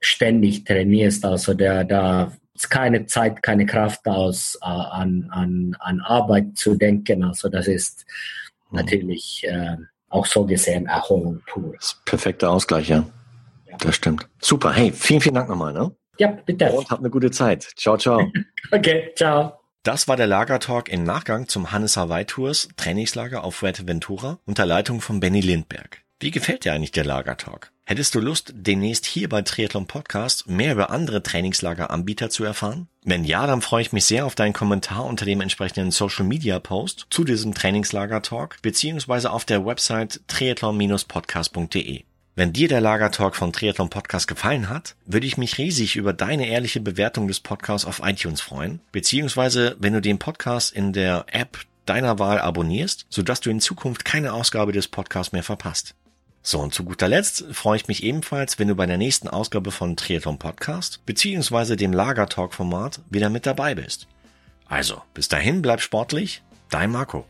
ständig 0.00 0.64
trainierst. 0.64 1.24
Also 1.24 1.54
der, 1.54 1.84
da 1.84 2.32
keine 2.70 3.06
Zeit, 3.06 3.42
keine 3.42 3.66
Kraft 3.66 4.06
aus, 4.06 4.58
äh, 4.62 4.66
an, 4.66 5.28
an, 5.30 5.76
an 5.80 6.00
Arbeit 6.00 6.56
zu 6.56 6.74
denken. 6.74 7.24
Also 7.24 7.48
das 7.48 7.66
ist 7.66 8.04
mhm. 8.70 8.78
natürlich 8.78 9.44
äh, 9.48 9.76
auch 10.08 10.26
so 10.26 10.44
gesehen 10.44 10.86
Erholung 10.86 11.42
pur. 11.46 11.72
Das 11.74 11.86
ist 11.86 12.04
perfekter 12.04 12.50
Ausgleich, 12.50 12.88
ja. 12.88 13.04
ja. 13.68 13.76
Das 13.78 13.96
stimmt. 13.96 14.28
Super. 14.40 14.72
Hey, 14.72 14.92
vielen, 14.92 15.20
vielen 15.20 15.34
Dank 15.34 15.48
nochmal. 15.48 15.72
Ne? 15.72 15.94
Ja, 16.18 16.28
bitte. 16.28 16.70
Und 16.70 16.90
habt 16.90 17.00
eine 17.00 17.10
gute 17.10 17.30
Zeit. 17.30 17.70
Ciao, 17.76 17.96
ciao. 17.96 18.30
okay, 18.70 19.12
ciao. 19.16 19.58
Das 19.82 20.06
war 20.06 20.16
der 20.16 20.28
Lagertalk 20.28 20.88
im 20.88 21.02
Nachgang 21.02 21.48
zum 21.48 21.72
Hannes 21.72 21.96
Hawaii 21.96 22.24
Tours 22.24 22.68
Trainingslager 22.76 23.42
auf 23.42 23.56
Fuerteventura 23.56 24.38
unter 24.44 24.64
Leitung 24.64 25.00
von 25.00 25.18
Benny 25.18 25.40
Lindberg. 25.40 26.02
Wie 26.20 26.30
gefällt 26.30 26.64
dir 26.64 26.72
eigentlich 26.72 26.92
der 26.92 27.04
Lagertalk? 27.04 27.72
Hättest 27.92 28.14
du 28.14 28.20
Lust, 28.20 28.54
demnächst 28.56 29.04
hier 29.04 29.28
bei 29.28 29.42
Triathlon 29.42 29.86
Podcast 29.86 30.48
mehr 30.48 30.72
über 30.72 30.88
andere 30.88 31.22
Trainingslageranbieter 31.22 32.30
zu 32.30 32.42
erfahren? 32.42 32.88
Wenn 33.04 33.22
ja, 33.22 33.46
dann 33.46 33.60
freue 33.60 33.82
ich 33.82 33.92
mich 33.92 34.06
sehr 34.06 34.24
auf 34.24 34.34
deinen 34.34 34.54
Kommentar 34.54 35.04
unter 35.04 35.26
dem 35.26 35.42
entsprechenden 35.42 35.90
Social 35.90 36.24
Media 36.24 36.58
Post 36.58 37.08
zu 37.10 37.22
diesem 37.22 37.52
Trainingslager 37.52 38.22
Talk 38.22 38.56
beziehungsweise 38.62 39.30
auf 39.30 39.44
der 39.44 39.66
Website 39.66 40.22
triathlon-podcast.de. 40.26 42.04
Wenn 42.34 42.54
dir 42.54 42.68
der 42.68 42.80
Lagertalk 42.80 43.36
von 43.36 43.52
Triathlon 43.52 43.90
Podcast 43.90 44.26
gefallen 44.26 44.70
hat, 44.70 44.96
würde 45.04 45.26
ich 45.26 45.36
mich 45.36 45.58
riesig 45.58 45.96
über 45.96 46.14
deine 46.14 46.48
ehrliche 46.48 46.80
Bewertung 46.80 47.28
des 47.28 47.40
Podcasts 47.40 47.86
auf 47.86 48.00
iTunes 48.02 48.40
freuen, 48.40 48.80
beziehungsweise 48.92 49.76
wenn 49.80 49.92
du 49.92 50.00
den 50.00 50.18
Podcast 50.18 50.72
in 50.72 50.94
der 50.94 51.26
App 51.30 51.58
deiner 51.84 52.18
Wahl 52.18 52.38
abonnierst, 52.40 53.04
sodass 53.10 53.40
du 53.40 53.50
in 53.50 53.60
Zukunft 53.60 54.06
keine 54.06 54.32
Ausgabe 54.32 54.72
des 54.72 54.88
Podcasts 54.88 55.34
mehr 55.34 55.42
verpasst. 55.42 55.94
So, 56.44 56.58
und 56.58 56.74
zu 56.74 56.84
guter 56.84 57.06
Letzt 57.06 57.44
freue 57.52 57.76
ich 57.76 57.86
mich 57.86 58.02
ebenfalls, 58.02 58.58
wenn 58.58 58.66
du 58.66 58.74
bei 58.74 58.86
der 58.86 58.98
nächsten 58.98 59.28
Ausgabe 59.28 59.70
von 59.70 59.96
Triathlon 59.96 60.38
Podcast 60.38 61.00
beziehungsweise 61.06 61.76
dem 61.76 61.92
Lagertalk 61.92 62.52
Format 62.52 63.00
wieder 63.10 63.30
mit 63.30 63.46
dabei 63.46 63.76
bist. 63.76 64.08
Also, 64.66 65.02
bis 65.14 65.28
dahin 65.28 65.62
bleib 65.62 65.80
sportlich, 65.80 66.42
dein 66.68 66.90
Marco. 66.90 67.26